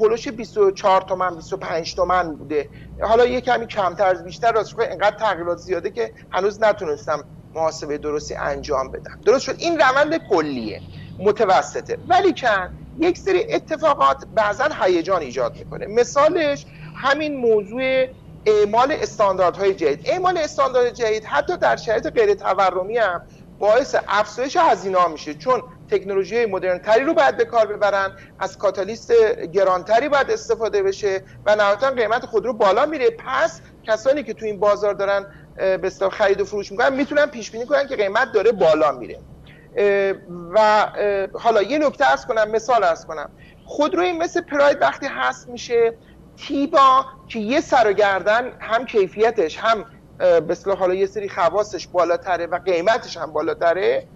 هلوش 0.00 0.28
24 0.28 1.00
تومن 1.00 1.36
25 1.36 1.94
تومن 1.94 2.34
بوده. 2.34 2.68
حالا 3.00 3.26
یه 3.26 3.40
کمی 3.40 3.66
کمتر 3.66 4.14
بیشتر 4.14 4.52
راست 4.52 4.78
اینقدر 4.78 5.16
تغییرات 5.16 5.58
زیاده 5.58 5.90
که 5.90 6.12
هنوز 6.30 6.62
نتونستم 6.62 7.24
محاسبه 7.54 7.98
درستی 7.98 8.34
انجام 8.34 8.90
بدم. 8.90 9.20
درست 9.24 9.44
شد. 9.44 9.54
این 9.58 9.78
روند 9.80 10.28
کلیه. 10.30 10.80
متوسطه. 11.18 11.98
ولی 12.08 12.32
کن 12.32 12.70
یک 12.98 13.18
سری 13.18 13.54
اتفاقات 13.54 14.24
بعضا 14.34 14.68
هیجان 14.82 15.22
ایجاد 15.22 15.56
می‌کنه. 15.56 15.86
مثالش 15.86 16.66
همین 16.96 17.36
موضوع 17.36 18.06
اعمال 18.46 18.92
استانداردهای 18.92 19.74
جدید. 19.74 20.00
اعمال 20.04 20.38
استاندارد 20.38 20.94
جدید 20.94 21.24
حتی 21.24 21.56
در 21.56 21.76
شرایط 21.76 22.06
غیر 22.06 22.34
تورمی 22.34 22.98
هم 22.98 23.22
باعث 23.58 23.96
افزایش 24.08 24.56
هزینه 24.56 25.08
میشه 25.08 25.34
چون 25.34 25.62
تکنولوژی 25.90 26.46
مدرن 26.46 26.78
تری 26.78 27.04
رو 27.04 27.14
باید 27.14 27.36
به 27.36 27.44
کار 27.44 27.66
ببرن 27.66 28.12
از 28.38 28.58
کاتالیست 28.58 29.12
گرانتری 29.52 30.08
باید 30.08 30.30
استفاده 30.30 30.82
بشه 30.82 31.22
و 31.46 31.56
نهایتا 31.56 31.90
قیمت 31.90 32.26
خودرو 32.26 32.52
بالا 32.52 32.86
میره. 32.86 33.10
پس 33.10 33.60
کسانی 33.86 34.22
که 34.22 34.34
تو 34.34 34.44
این 34.44 34.60
بازار 34.60 34.94
دارن 34.94 35.26
به 35.56 35.90
خرید 36.12 36.40
و 36.40 36.44
فروش 36.44 36.72
می‌کنن 36.72 36.94
می‌تونن 36.94 37.26
پیش 37.26 37.50
بینی 37.50 37.66
کنن 37.66 37.86
که 37.86 37.96
قیمت 37.96 38.32
داره 38.32 38.52
بالا 38.52 38.92
میره. 38.92 39.18
و 40.54 40.86
حالا 41.34 41.62
یه 41.62 41.78
نکته 41.78 42.10
ارز 42.10 42.26
کنم 42.26 42.50
مثال 42.50 42.84
ارز 42.84 43.06
کنم. 43.06 43.30
خودروی 43.64 44.12
مثل 44.12 44.40
پراید 44.40 44.82
وقتی 44.82 45.06
هست 45.06 45.48
میشه 45.48 45.94
تیبا 46.36 47.06
که 47.28 47.38
یه 47.38 47.60
سر 47.60 47.90
و 47.90 47.92
گردن 47.92 48.52
هم 48.60 48.86
کیفیتش 48.86 49.58
هم 49.58 49.84
به 50.18 50.74
حالا 50.78 50.94
یه 50.94 51.06
سری 51.06 51.28
خواستش 51.28 51.88
بالاتره 51.88 52.46
و 52.46 52.58
قیمتش 52.58 53.16
هم 53.16 53.32
بالاتره. 53.32 54.08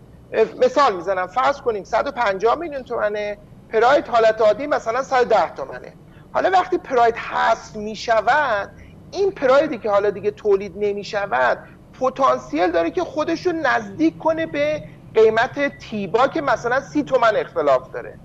مثال 0.62 0.96
می‌زنم 0.96 1.26
فرض 1.26 1.60
کنیم 1.60 1.84
150 1.84 2.58
میلیون 2.58 2.82
تومنه 2.82 3.38
پراید 3.68 4.08
حالت 4.08 4.40
عادی 4.40 4.66
مثلا 4.66 5.02
110 5.02 5.54
تومنه. 5.54 5.96
حالا 6.32 6.50
وقتی 6.50 6.78
پراید 6.78 7.16
حذف 7.16 7.76
می‌شود 7.76 8.70
این 9.12 9.32
پرایدی 9.32 9.78
که 9.78 9.90
حالا 9.90 10.10
دیگه 10.10 10.30
تولید 10.30 10.72
نمی‌شود 10.76 11.58
پتانسیل 12.00 12.70
داره 12.70 12.90
که 12.90 13.04
خودش 13.04 13.46
رو 13.46 13.52
نزدیک 13.52 14.18
کنه 14.18 14.46
به 14.46 14.82
قیمت 15.14 15.78
تیبا 15.78 16.28
که 16.28 16.40
مثلا 16.40 16.80
سی 16.80 17.02
تومن 17.02 17.36
اختلاف 17.36 17.90
داره. 17.90 18.18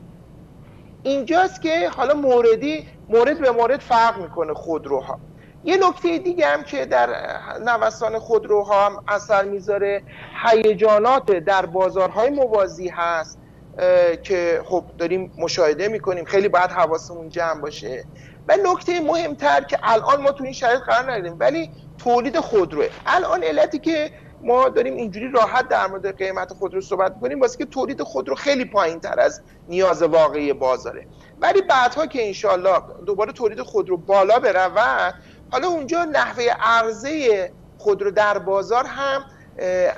اینجاست 1.03 1.61
که 1.61 1.89
حالا 1.89 2.13
موردی 2.13 2.87
مورد 3.09 3.41
به 3.41 3.51
مورد 3.51 3.79
فرق 3.79 4.21
می‌کنه 4.21 4.53
خودروها. 4.53 5.19
یه 5.63 5.77
نکته 5.87 6.17
دیگه 6.17 6.47
هم 6.47 6.63
که 6.63 6.85
در 6.85 7.09
نوسان 7.65 8.19
خودروها 8.19 8.85
هم 8.85 9.03
اثر 9.07 9.43
می‌ذاره 9.43 10.03
هیجانات 10.45 11.31
در 11.31 11.65
بازارهای 11.65 12.29
موازی 12.29 12.87
هست 12.87 13.39
که 14.23 14.61
خب 14.65 14.83
داریم 14.97 15.31
مشاهده 15.37 15.87
می‌کنیم. 15.87 16.25
خیلی 16.25 16.47
باید 16.47 16.71
حواسمون 16.71 17.29
جمع 17.29 17.61
باشه. 17.61 18.05
و 18.47 18.57
نکته 18.63 18.99
مهمتر 18.99 19.61
که 19.61 19.77
الان 19.83 20.21
ما 20.21 20.31
تو 20.31 20.43
این 20.43 20.53
شرایط 20.53 20.81
قرار 20.81 21.11
نداریم 21.11 21.35
ولی 21.39 21.71
تولید 21.97 22.39
خودروه. 22.39 22.87
الان 23.05 23.43
علتی 23.43 23.79
که 23.79 24.11
ما 24.41 24.69
داریم 24.69 24.95
اینجوری 24.95 25.31
راحت 25.31 25.67
در 25.67 25.87
مورد 25.87 26.17
قیمت 26.17 26.53
خودرو 26.53 26.81
صحبت 26.81 27.13
می‌کنیم 27.15 27.41
واسه 27.41 27.57
که 27.57 27.65
تولید 27.65 28.01
خودرو 28.01 28.35
خیلی 28.35 28.65
پایین 28.65 28.99
تر 28.99 29.19
از 29.19 29.41
نیاز 29.69 30.03
واقعی 30.03 30.53
بازاره. 30.53 31.07
ولی 31.39 31.61
بعدها 31.61 32.05
که 32.05 32.27
انشالله 32.27 32.81
دوباره 33.05 33.31
تولید 33.31 33.61
خودرو 33.61 33.97
بالا 33.97 34.39
برود 34.39 35.13
حالا 35.51 35.67
اونجا 35.67 36.03
نحوه 36.03 36.45
عرضه 36.59 37.51
خودرو 37.77 38.11
در 38.11 38.37
بازار 38.37 38.85
هم 38.85 39.25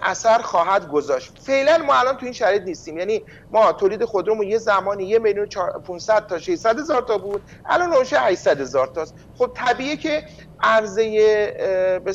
اثر 0.02 0.38
خواهد 0.38 0.88
گذاشت. 0.88 1.40
فعلا 1.42 1.78
ما 1.78 1.94
الان 1.94 2.18
تو 2.18 2.26
این 2.26 2.34
شرایط 2.34 2.64
نیستیم. 2.64 2.98
یعنی 2.98 3.24
ما 3.52 3.72
تولید 3.72 4.06
خودرومون 4.06 4.48
یه 4.48 4.58
زمانی 4.58 5.04
یه 5.04 5.20
میلیون 5.20 5.48
500 5.88 6.28
تا 6.28 6.40
600 6.40 6.80
هزار 6.80 7.02
تا 7.02 7.18
بود 7.18 7.42
الان 7.66 7.94
اونشه 7.94 8.20
800 8.20 8.62
هزار 8.62 8.88
تاست. 8.88 9.16
خب 9.38 9.52
طبیعیه 9.56 9.98
که 9.98 10.24
عرضه 10.60 12.02
به 12.06 12.14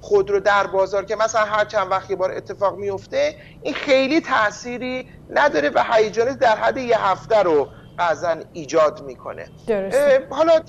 خودرو 0.00 0.40
در 0.40 0.66
بازار 0.66 1.04
که 1.04 1.16
مثلا 1.16 1.44
هر 1.44 1.64
چند 1.64 1.90
وقت 1.90 2.10
یه 2.10 2.16
بار 2.16 2.32
اتفاق 2.32 2.76
میفته 2.76 3.36
این 3.62 3.74
خیلی 3.74 4.20
تأثیری 4.20 5.08
نداره 5.30 5.70
و 5.70 5.84
هیجان 5.90 6.34
در 6.34 6.56
حد 6.56 6.76
یه 6.76 7.06
هفته 7.06 7.42
رو 7.42 7.68
بعضا 7.96 8.36
ایجاد 8.52 9.02
می‌کنه. 9.02 9.48
حالا 10.30 10.60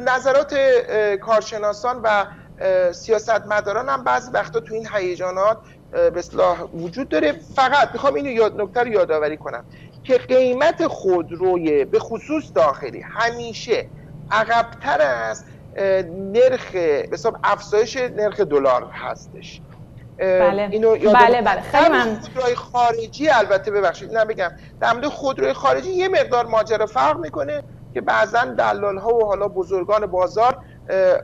نظرات 0.00 0.54
کارشناسان 1.20 2.00
و 2.04 2.26
سیاستمداران 2.92 3.88
هم 3.88 4.04
بعضی 4.04 4.30
وقتا 4.30 4.60
تو 4.60 4.74
این 4.74 4.88
هیجانات 4.94 5.58
به 5.90 6.12
اصلاح 6.16 6.62
وجود 6.62 7.08
داره. 7.08 7.32
فقط 7.32 7.90
می‌خوام 7.92 8.14
اینو 8.14 8.30
یاد 8.30 8.60
نکته 8.60 8.80
رو 8.80 8.88
یادآوری 8.88 9.36
کنم 9.36 9.64
که 10.04 10.18
قیمت 10.18 10.86
خودروی 10.86 11.84
به 11.84 11.98
خصوص 11.98 12.44
داخلی 12.54 13.02
همیشه 13.14 13.90
عقبتر 14.30 15.00
از 15.00 15.44
نرخ 16.08 16.70
به 16.70 17.18
افزایش 17.44 17.96
نرخ 17.96 18.40
دلار 18.40 18.90
هستش. 18.92 19.62
بله. 20.18 20.68
اینو 20.72 20.96
بله 20.96 21.42
بله. 21.42 21.60
خیلی 21.60 21.88
من 21.88 22.20
خودروی 22.20 22.54
خارجی 22.54 23.28
البته 23.28 23.70
ببخشید 23.70 24.08
اینم 24.08 24.24
بگم 24.24 24.50
در 24.80 24.92
مورد 24.92 25.06
خودروی 25.06 25.52
خارجی 25.52 25.90
یه 25.90 26.08
مقدار 26.08 26.46
ماجرا 26.46 26.86
فرق 26.86 27.18
می‌کنه 27.18 27.62
که 27.94 28.00
بعضا 28.00 28.44
دلال 28.44 28.98
ها 28.98 29.14
و 29.14 29.26
حالا 29.26 29.48
بزرگان 29.48 30.06
بازار 30.06 30.58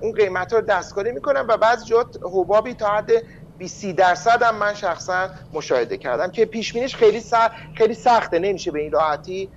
اون 0.00 0.12
قیمت 0.12 0.52
رو 0.52 0.60
دستکاری 0.60 1.12
می‌کنن 1.12 1.40
و 1.40 1.56
بعض 1.56 1.84
جات 1.84 2.18
حبابی 2.22 2.74
تا 2.74 2.88
حد 2.88 3.10
20 3.58 3.86
درصد 3.86 4.42
هم 4.42 4.54
من 4.54 4.74
شخصا 4.74 5.28
مشاهده 5.52 5.96
کردم 5.96 6.30
که 6.30 6.44
پیش 6.44 6.96
خیلی 6.96 7.20
سخت 7.20 7.52
خیلی 7.74 7.94
سخته. 7.94 8.38
نمیشه 8.38 8.70
به 8.70 8.80
این 8.80 8.92
راحتی 8.92 9.50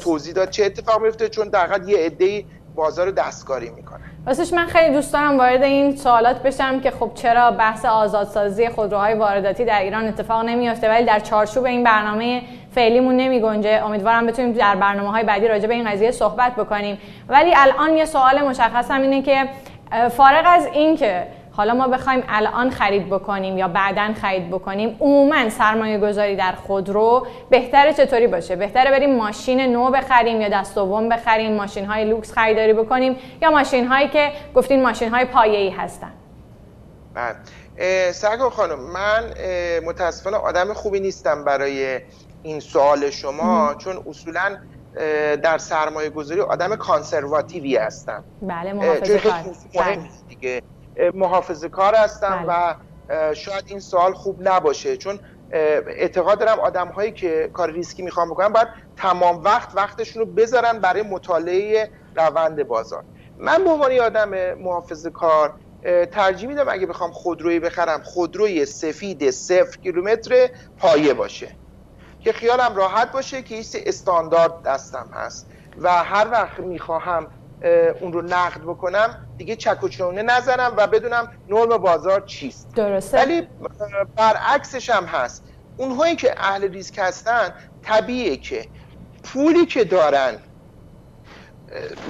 توضیح 0.00 0.34
داد 0.34 0.50
چه 0.50 0.64
اتفاق 0.64 1.02
میفته 1.02 1.28
چون 1.28 1.48
در 1.48 1.80
یه 1.86 1.98
عده 1.98 2.44
بازار 2.76 3.10
دستکاری 3.10 3.70
می‌کنه. 3.70 4.00
راستش 4.26 4.52
من 4.52 4.66
خیلی 4.66 4.94
دوست 4.94 5.12
دارم 5.12 5.38
وارد 5.38 5.62
این 5.62 5.96
سوالات 5.96 6.42
بشم 6.42 6.80
که 6.80 6.90
خب 6.90 7.10
چرا 7.14 7.50
بحث 7.50 7.84
آزادسازی 7.84 8.68
خودروهای 8.68 9.14
وارداتی 9.14 9.64
در 9.64 9.82
ایران 9.82 10.08
اتفاق 10.08 10.44
نمیافته 10.44 10.88
ولی 10.88 11.04
در 11.04 11.18
چارچوب 11.18 11.64
این 11.64 11.84
برنامه 11.84 12.42
فعلیمون 12.70 13.16
نمی 13.16 13.40
گنجه 13.40 13.82
امیدوارم 13.84 14.26
بتونیم 14.26 14.52
در 14.52 14.76
برنامه 14.76 15.10
های 15.10 15.24
بعدی 15.24 15.48
راجع 15.48 15.66
به 15.66 15.74
این 15.74 15.90
قضیه 15.90 16.10
صحبت 16.10 16.56
بکنیم. 16.56 16.98
ولی 17.28 17.54
الان 17.56 17.96
یه 17.96 18.04
سوال 18.04 18.44
مشخص 18.48 18.90
هم 18.90 19.02
اینه 19.02 19.22
که 19.22 19.48
فارغ 20.10 20.44
از 20.46 20.66
این 20.66 20.96
که 20.96 21.26
حالا 21.56 21.74
ما 21.74 21.88
بخوایم 21.88 22.22
الان 22.28 22.70
خرید 22.70 23.08
بکنیم 23.08 23.58
یا 23.58 23.68
بعدا 23.68 24.14
خرید 24.14 24.50
بکنیم 24.50 24.96
عموما 25.00 25.50
سرمایه 25.50 25.98
گذاری 25.98 26.36
در 26.36 26.52
خودرو 26.52 27.26
بهتره 27.50 27.92
چطوری 27.92 28.26
باشه؟ 28.26 28.56
بهتره 28.56 28.90
بریم 28.90 29.16
ماشین 29.16 29.60
نو 29.60 29.90
بخریم 29.90 30.40
یا 30.40 30.48
دست 30.48 30.74
دوم 30.74 31.08
بخریم 31.08 31.56
ماشین 31.56 31.84
های 31.84 32.04
لوکس 32.04 32.32
خریداری 32.32 32.72
بکنیم 32.72 33.16
یا 33.42 33.50
ماشین 33.50 33.86
هایی 33.86 34.08
که 34.08 34.32
گفتین 34.54 34.82
ماشین 34.82 35.08
های 35.08 35.24
پایه‌ای 35.24 35.70
هستن؟ 35.70 36.12
بله 37.14 38.12
سرکار 38.12 38.50
خانم 38.50 38.78
من 38.78 39.34
متاسفانه 39.84 40.36
آدم 40.36 40.72
خوبی 40.72 41.00
نیستم 41.00 41.44
برای 41.44 42.00
این 42.42 42.60
سوال 42.60 43.10
شما 43.10 43.74
چون 43.78 44.02
اصولا 44.08 44.56
در 45.42 45.58
سرمایه 45.58 46.10
گذاری 46.10 46.40
آدم 46.40 46.76
کانسرواتیوی 46.76 47.76
هستم. 47.76 48.24
بله 48.42 48.72
محافظه 48.72 49.18
کار 49.74 49.98
دیگه. 50.28 50.62
محافظه 51.14 51.68
کار 51.68 51.94
هستم 51.94 52.46
بله. 52.46 52.74
و 53.08 53.34
شاید 53.34 53.64
این 53.66 53.80
سوال 53.80 54.12
خوب 54.12 54.48
نباشه 54.48 54.96
چون 54.96 55.20
اعتقاد 55.50 56.38
دارم 56.38 56.60
آدم 56.60 56.88
هایی 56.88 57.12
که 57.12 57.50
کار 57.52 57.70
ریسکی 57.70 58.02
می‌خوام 58.02 58.30
بکنن 58.30 58.48
باید 58.48 58.68
تمام 58.96 59.42
وقت 59.44 59.70
وقتشون 59.74 60.22
رو 60.22 60.32
بذارن 60.32 60.78
برای 60.80 61.02
مطالعه 61.02 61.90
روند 62.14 62.62
بازار 62.62 63.04
من 63.36 63.64
به 63.64 63.70
عنوان 63.70 63.98
آدم 63.98 64.54
محافظه 64.54 65.10
کار 65.10 65.54
ترجیح 66.12 66.48
میدم 66.48 66.68
اگه 66.68 66.86
بخوام 66.86 67.10
خودرویی 67.10 67.60
بخرم 67.60 68.00
خودروی 68.04 68.66
سفید 68.66 69.30
صفر 69.30 69.78
کیلومتر 69.82 70.48
پایه 70.76 71.14
باشه 71.14 71.56
که 72.18 72.32
خیالم 72.32 72.76
راحت 72.76 73.12
باشه 73.12 73.42
که 73.42 73.54
ایست 73.54 73.76
استاندارد 73.86 74.62
دستم 74.64 75.10
هست 75.12 75.50
و 75.76 76.04
هر 76.04 76.28
وقت 76.30 76.58
می‌خواهم 76.58 77.30
اون 78.00 78.12
رو 78.12 78.22
نقد 78.22 78.60
بکنم 78.60 79.26
دیگه 79.38 79.56
چک 79.56 79.82
و 79.84 79.88
چونه 79.88 80.22
نزنم 80.22 80.72
و 80.76 80.86
بدونم 80.86 81.32
نرم 81.48 81.68
بازار 81.68 82.20
چیست. 82.20 82.68
درسته. 82.74 83.18
ولی 83.18 83.48
برعکسش 84.16 84.90
هم 84.90 85.04
هست. 85.04 85.44
اونهایی 85.76 86.16
که 86.16 86.34
اهل 86.36 86.72
ریسک 86.72 86.98
هستن 86.98 87.54
طبیعیه 87.82 88.36
که 88.36 88.66
پولی 89.22 89.66
که 89.66 89.84
دارن 89.84 90.38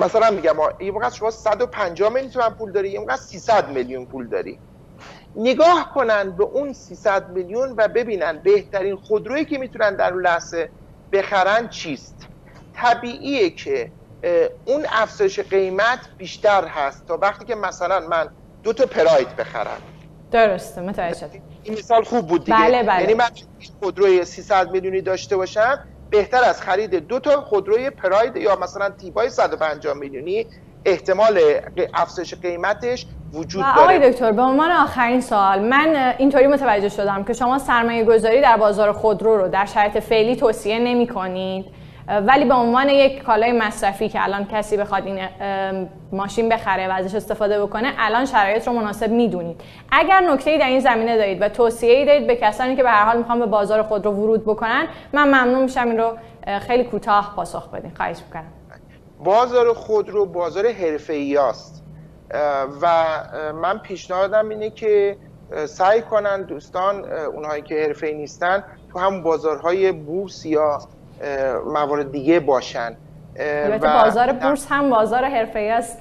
مثلا 0.00 0.30
میگم 0.30 0.54
یه 0.80 0.90
موقع 0.90 1.10
شما 1.10 1.30
150 1.30 2.12
میلیون 2.12 2.30
تومن 2.30 2.50
پول 2.50 2.72
داری 2.72 2.90
یه 2.90 3.00
موقع 3.00 3.16
300 3.16 3.70
میلیون 3.70 4.06
پول 4.06 4.28
داری. 4.28 4.58
نگاه 5.36 5.92
کنن 5.94 6.30
به 6.30 6.44
اون 6.44 6.72
300 6.72 7.30
میلیون 7.30 7.74
و 7.76 7.88
ببینن 7.88 8.40
بهترین 8.44 8.96
خودرویی 8.96 9.44
که 9.44 9.58
می‌تونن 9.58 9.96
در 9.96 10.12
اون 10.12 10.22
لحظه 10.22 10.70
بخرن 11.12 11.68
چیست. 11.68 12.26
طبیعیه 12.74 13.50
که 13.50 13.90
اون 14.64 14.86
افزایش 14.92 15.40
قیمت 15.40 15.98
بیشتر 16.18 16.64
هست 16.66 17.06
تا 17.06 17.18
وقتی 17.22 17.44
که 17.44 17.54
مثلا 17.54 18.00
من 18.00 18.28
دو 18.62 18.72
تا 18.72 18.86
پراید 18.86 19.36
بخرم. 19.36 19.78
درسته 20.30 20.80
متوجه 20.80 21.26
این 21.62 21.74
مثال 21.78 22.04
خوب 22.04 22.26
بود 22.26 22.44
دیگه. 22.44 22.58
بله 22.58 22.82
بله. 22.82 23.00
یعنی 23.00 23.14
من 23.14 23.28
خودروی 23.82 24.24
300 24.24 24.70
میلیونی 24.70 25.00
داشته 25.00 25.36
باشم 25.36 25.78
بهتر 26.10 26.44
از 26.44 26.62
خرید 26.62 26.94
دو 26.94 27.20
تا 27.20 27.40
خودروی 27.40 27.90
پراید 27.90 28.36
یا 28.36 28.56
مثلا 28.56 28.90
تیپای 28.90 29.30
150 29.30 29.94
میلیونی 29.94 30.46
احتمال 30.84 31.40
افزایش 31.94 32.34
قیمتش 32.34 33.06
وجود 33.32 33.64
داره. 33.64 33.78
آقای 33.78 34.10
دکتر 34.10 34.32
به 34.32 34.42
عنوان 34.42 34.70
آخرین 34.70 35.20
سوال 35.20 35.62
من 35.62 36.14
اینطوری 36.18 36.46
متوجه 36.46 36.88
شدم 36.88 37.24
که 37.24 37.32
شما 37.32 37.58
سرمایه 37.58 38.04
گذاری 38.04 38.40
در 38.40 38.56
بازار 38.56 38.92
خودرو 38.92 39.36
رو 39.36 39.48
در 39.48 39.64
شرایط 39.66 39.98
فعلی 39.98 40.36
توصیه 40.36 40.78
نمی 40.78 41.06
کنید 41.06 41.66
ولی 42.08 42.44
به 42.44 42.54
عنوان 42.54 42.88
یک 42.88 43.22
کالای 43.22 43.52
مصرفی 43.52 44.08
که 44.08 44.24
الان 44.24 44.46
کسی 44.46 44.76
بخواد 44.76 45.06
این 45.06 45.28
ماشین 46.12 46.48
بخره 46.48 46.88
و 46.88 46.92
ازش 46.92 47.14
استفاده 47.14 47.62
بکنه 47.62 47.92
الان 47.98 48.24
شرایط 48.24 48.66
رو 48.66 48.72
مناسب 48.72 49.10
می‌دونید. 49.10 49.60
اگر 49.90 50.20
نکته 50.20 50.58
در 50.58 50.66
این 50.66 50.80
زمینه 50.80 51.16
دارید 51.16 51.42
و 51.42 51.48
توصیه 51.48 52.04
دارید 52.04 52.26
به 52.26 52.36
کسانی 52.36 52.76
که 52.76 52.82
به 52.82 52.90
هر 52.90 53.04
حال 53.04 53.18
می‌خوان 53.18 53.38
به 53.38 53.46
بازار 53.46 53.82
خود 53.82 54.04
رو 54.06 54.12
ورود 54.12 54.44
بکنن 54.44 54.88
من 55.12 55.28
ممنون 55.28 55.62
میشم 55.62 55.88
این 55.88 55.98
رو 55.98 56.18
خیلی 56.58 56.84
کوتاه 56.84 57.32
پاسخ 57.36 57.70
بدین. 57.70 57.92
خواهش 57.96 58.18
می‌کنم. 58.26 58.52
بازار 59.24 59.72
خودرو 59.72 60.26
بازار 60.26 60.72
حرفه‌ای 60.72 61.36
است 61.36 61.84
و 62.82 63.04
من 63.62 63.78
پیشنهادم 63.78 64.48
اینه 64.48 64.70
که 64.70 65.16
سعی 65.66 66.02
کنن 66.02 66.42
دوستان 66.42 67.04
اونهایی 67.34 67.62
که 67.62 67.74
حرفه‌ای 67.74 68.14
نیستن 68.14 68.64
تو 68.92 68.98
هم 68.98 69.22
بازارهای 69.22 69.92
بورس 69.92 70.46
یا 70.46 70.78
موارد 71.66 72.12
دیگه 72.12 72.40
باشن. 72.40 72.96
و 73.70 73.78
بازار 73.78 74.32
بورس 74.32 74.66
هم 74.70 74.90
بازار 74.90 75.24
حرفه‌ای 75.24 75.70
است. 75.70 75.98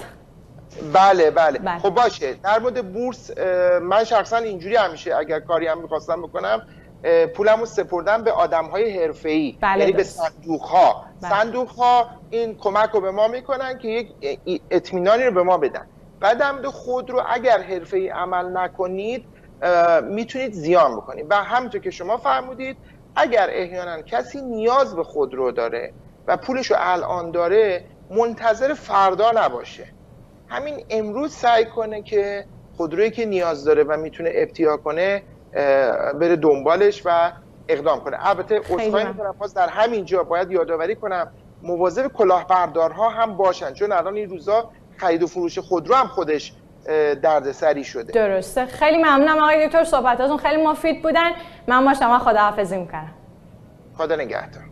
بله،, 0.94 1.32
بله. 1.32 1.60
بله. 1.60 1.80
خب 1.80 1.90
باشه. 1.90 2.34
در 2.34 2.60
مورد 2.60 2.94
بورس 2.94 3.38
من 3.82 4.04
شخصا 4.04 4.38
اینجوری 4.38 4.76
همیشه 4.76 5.16
اگر 5.16 5.40
کاری 5.40 5.68
هم 5.68 5.82
می‌خواستم 5.82 6.22
بکنم 6.22 6.62
پولم 7.36 7.60
رو 7.60 7.66
سپردم 7.66 8.24
به 8.24 8.32
آدم 8.32 8.66
های 8.66 9.00
حرفه 9.00 9.30
ای 9.30 9.58
بله 9.62 9.80
یعنی 9.80 9.92
به 9.92 10.04
صندوق 10.04 10.62
ها 10.62 11.06
بله. 11.22 11.30
صندوق 11.30 11.70
ها 11.70 12.10
این 12.30 12.58
کمک 12.58 12.90
رو 12.90 13.02
به 13.02 13.12
ما 13.12 13.28
می‌کنن 13.28 13.78
که 13.78 13.88
یک 13.88 14.62
اطمینانی 14.72 15.24
رو 15.24 15.32
به 15.32 15.44
ما 15.44 15.58
بدن. 15.58 15.88
بعد 16.20 16.42
هم 16.42 16.62
خود 16.72 17.10
رو 17.10 17.22
اگر 17.30 17.62
حرفه 17.62 17.98
ای 17.98 18.10
عمل 18.10 18.58
نکنید 18.58 19.26
می‌تونید 20.04 20.54
زیان 20.54 20.96
بکنید. 20.96 21.26
و 21.30 21.36
همونطور 21.36 21.82
که 21.82 21.92
شما 21.92 22.18
فرمودید 22.18 22.78
اگر 23.16 23.50
احیانا 23.52 24.02
کسی 24.02 24.42
نیاز 24.42 24.96
به 24.96 25.04
خودرو 25.04 25.52
داره 25.52 25.94
و 26.28 26.38
پولش 26.38 26.72
رو 26.72 26.78
الان 26.80 27.32
داره 27.32 27.84
منتظر 28.10 28.74
فردا 28.74 29.32
نباشه. 29.36 29.88
همین 30.48 30.86
امروز 30.90 31.34
سعی 31.34 31.66
کنه 31.66 32.02
که 32.02 32.46
خودرویی 32.78 33.12
که 33.12 33.26
نیاز 33.26 33.66
داره 33.66 33.84
و 33.84 33.98
می‌تونه 33.98 34.32
ابتیا 34.34 34.78
کنه 34.78 35.24
بره 36.20 36.36
دنبالش 36.36 37.02
و 37.06 37.32
اقدام 37.68 38.00
کنه. 38.00 38.18
البته 38.20 38.60
عذرخواهی 38.60 39.08
می‌کنم 39.08 39.36
باز 39.40 39.54
در 39.54 39.70
همین 39.70 40.06
جا 40.06 40.24
باید 40.24 40.52
یادآوری 40.52 40.96
کنم 40.96 41.32
مواظب 41.64 42.08
کلاهبردارها 42.08 43.10
هم 43.10 43.38
باشن 43.38 43.74
چون 43.74 43.92
الان 43.92 44.16
این 44.16 44.30
روزا 44.30 44.72
خرید 44.98 45.24
و 45.24 45.28
فروش 45.28 45.60
خودرو 45.60 45.96
هم 45.96 46.08
خودش 46.08 46.54
دردسری 47.22 47.84
شده. 47.84 48.14
درسته. 48.14 48.66
خیلی 48.66 48.98
ممنونم 48.98 49.38
آقای 49.38 49.68
دکتر 49.68 49.84
صحبتاتون 49.84 50.38
خیلی 50.38 50.64
مفید 50.64 51.02
بودن. 51.02 51.32
من 51.68 51.86
با 51.86 51.94
شما 51.94 52.20
خداحافظی 52.20 52.78
می‌کنم. 52.78 53.12
خدا 53.98 54.16
نگهدار. 54.16 54.64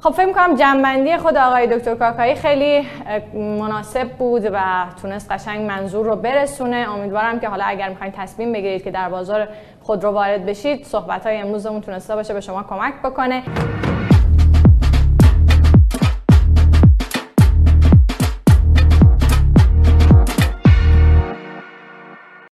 خب 0.00 0.10
فکر 0.10 0.26
می‌کنم 0.26 0.54
جنبندی 0.54 1.16
خود 1.16 1.36
آقای 1.36 1.66
دکتر 1.66 1.94
کاکایی 1.94 2.34
خیلی 2.34 2.86
مناسب 3.34 4.08
بود 4.08 4.50
و 4.52 4.60
تونست 5.02 5.32
قشنگ 5.32 5.66
منظور 5.66 6.06
رو 6.06 6.16
برسونه. 6.16 6.76
امیدوارم 6.76 7.40
که 7.40 7.48
حالا 7.48 7.64
اگر 7.64 7.88
می‌خواین 7.88 8.12
تصمیم 8.16 8.52
بگیرید 8.52 8.84
که 8.84 8.90
در 8.90 9.08
بازار 9.08 9.48
خود 9.82 10.04
رو 10.04 10.10
وارد 10.10 10.46
بشید 10.46 10.84
صحبت 10.84 11.26
های 11.26 11.36
امروزمون 11.36 11.80
تونسته 11.80 12.14
باشه 12.14 12.34
به 12.34 12.40
شما 12.40 12.62
کمک 12.62 12.94
بکنه. 13.04 13.42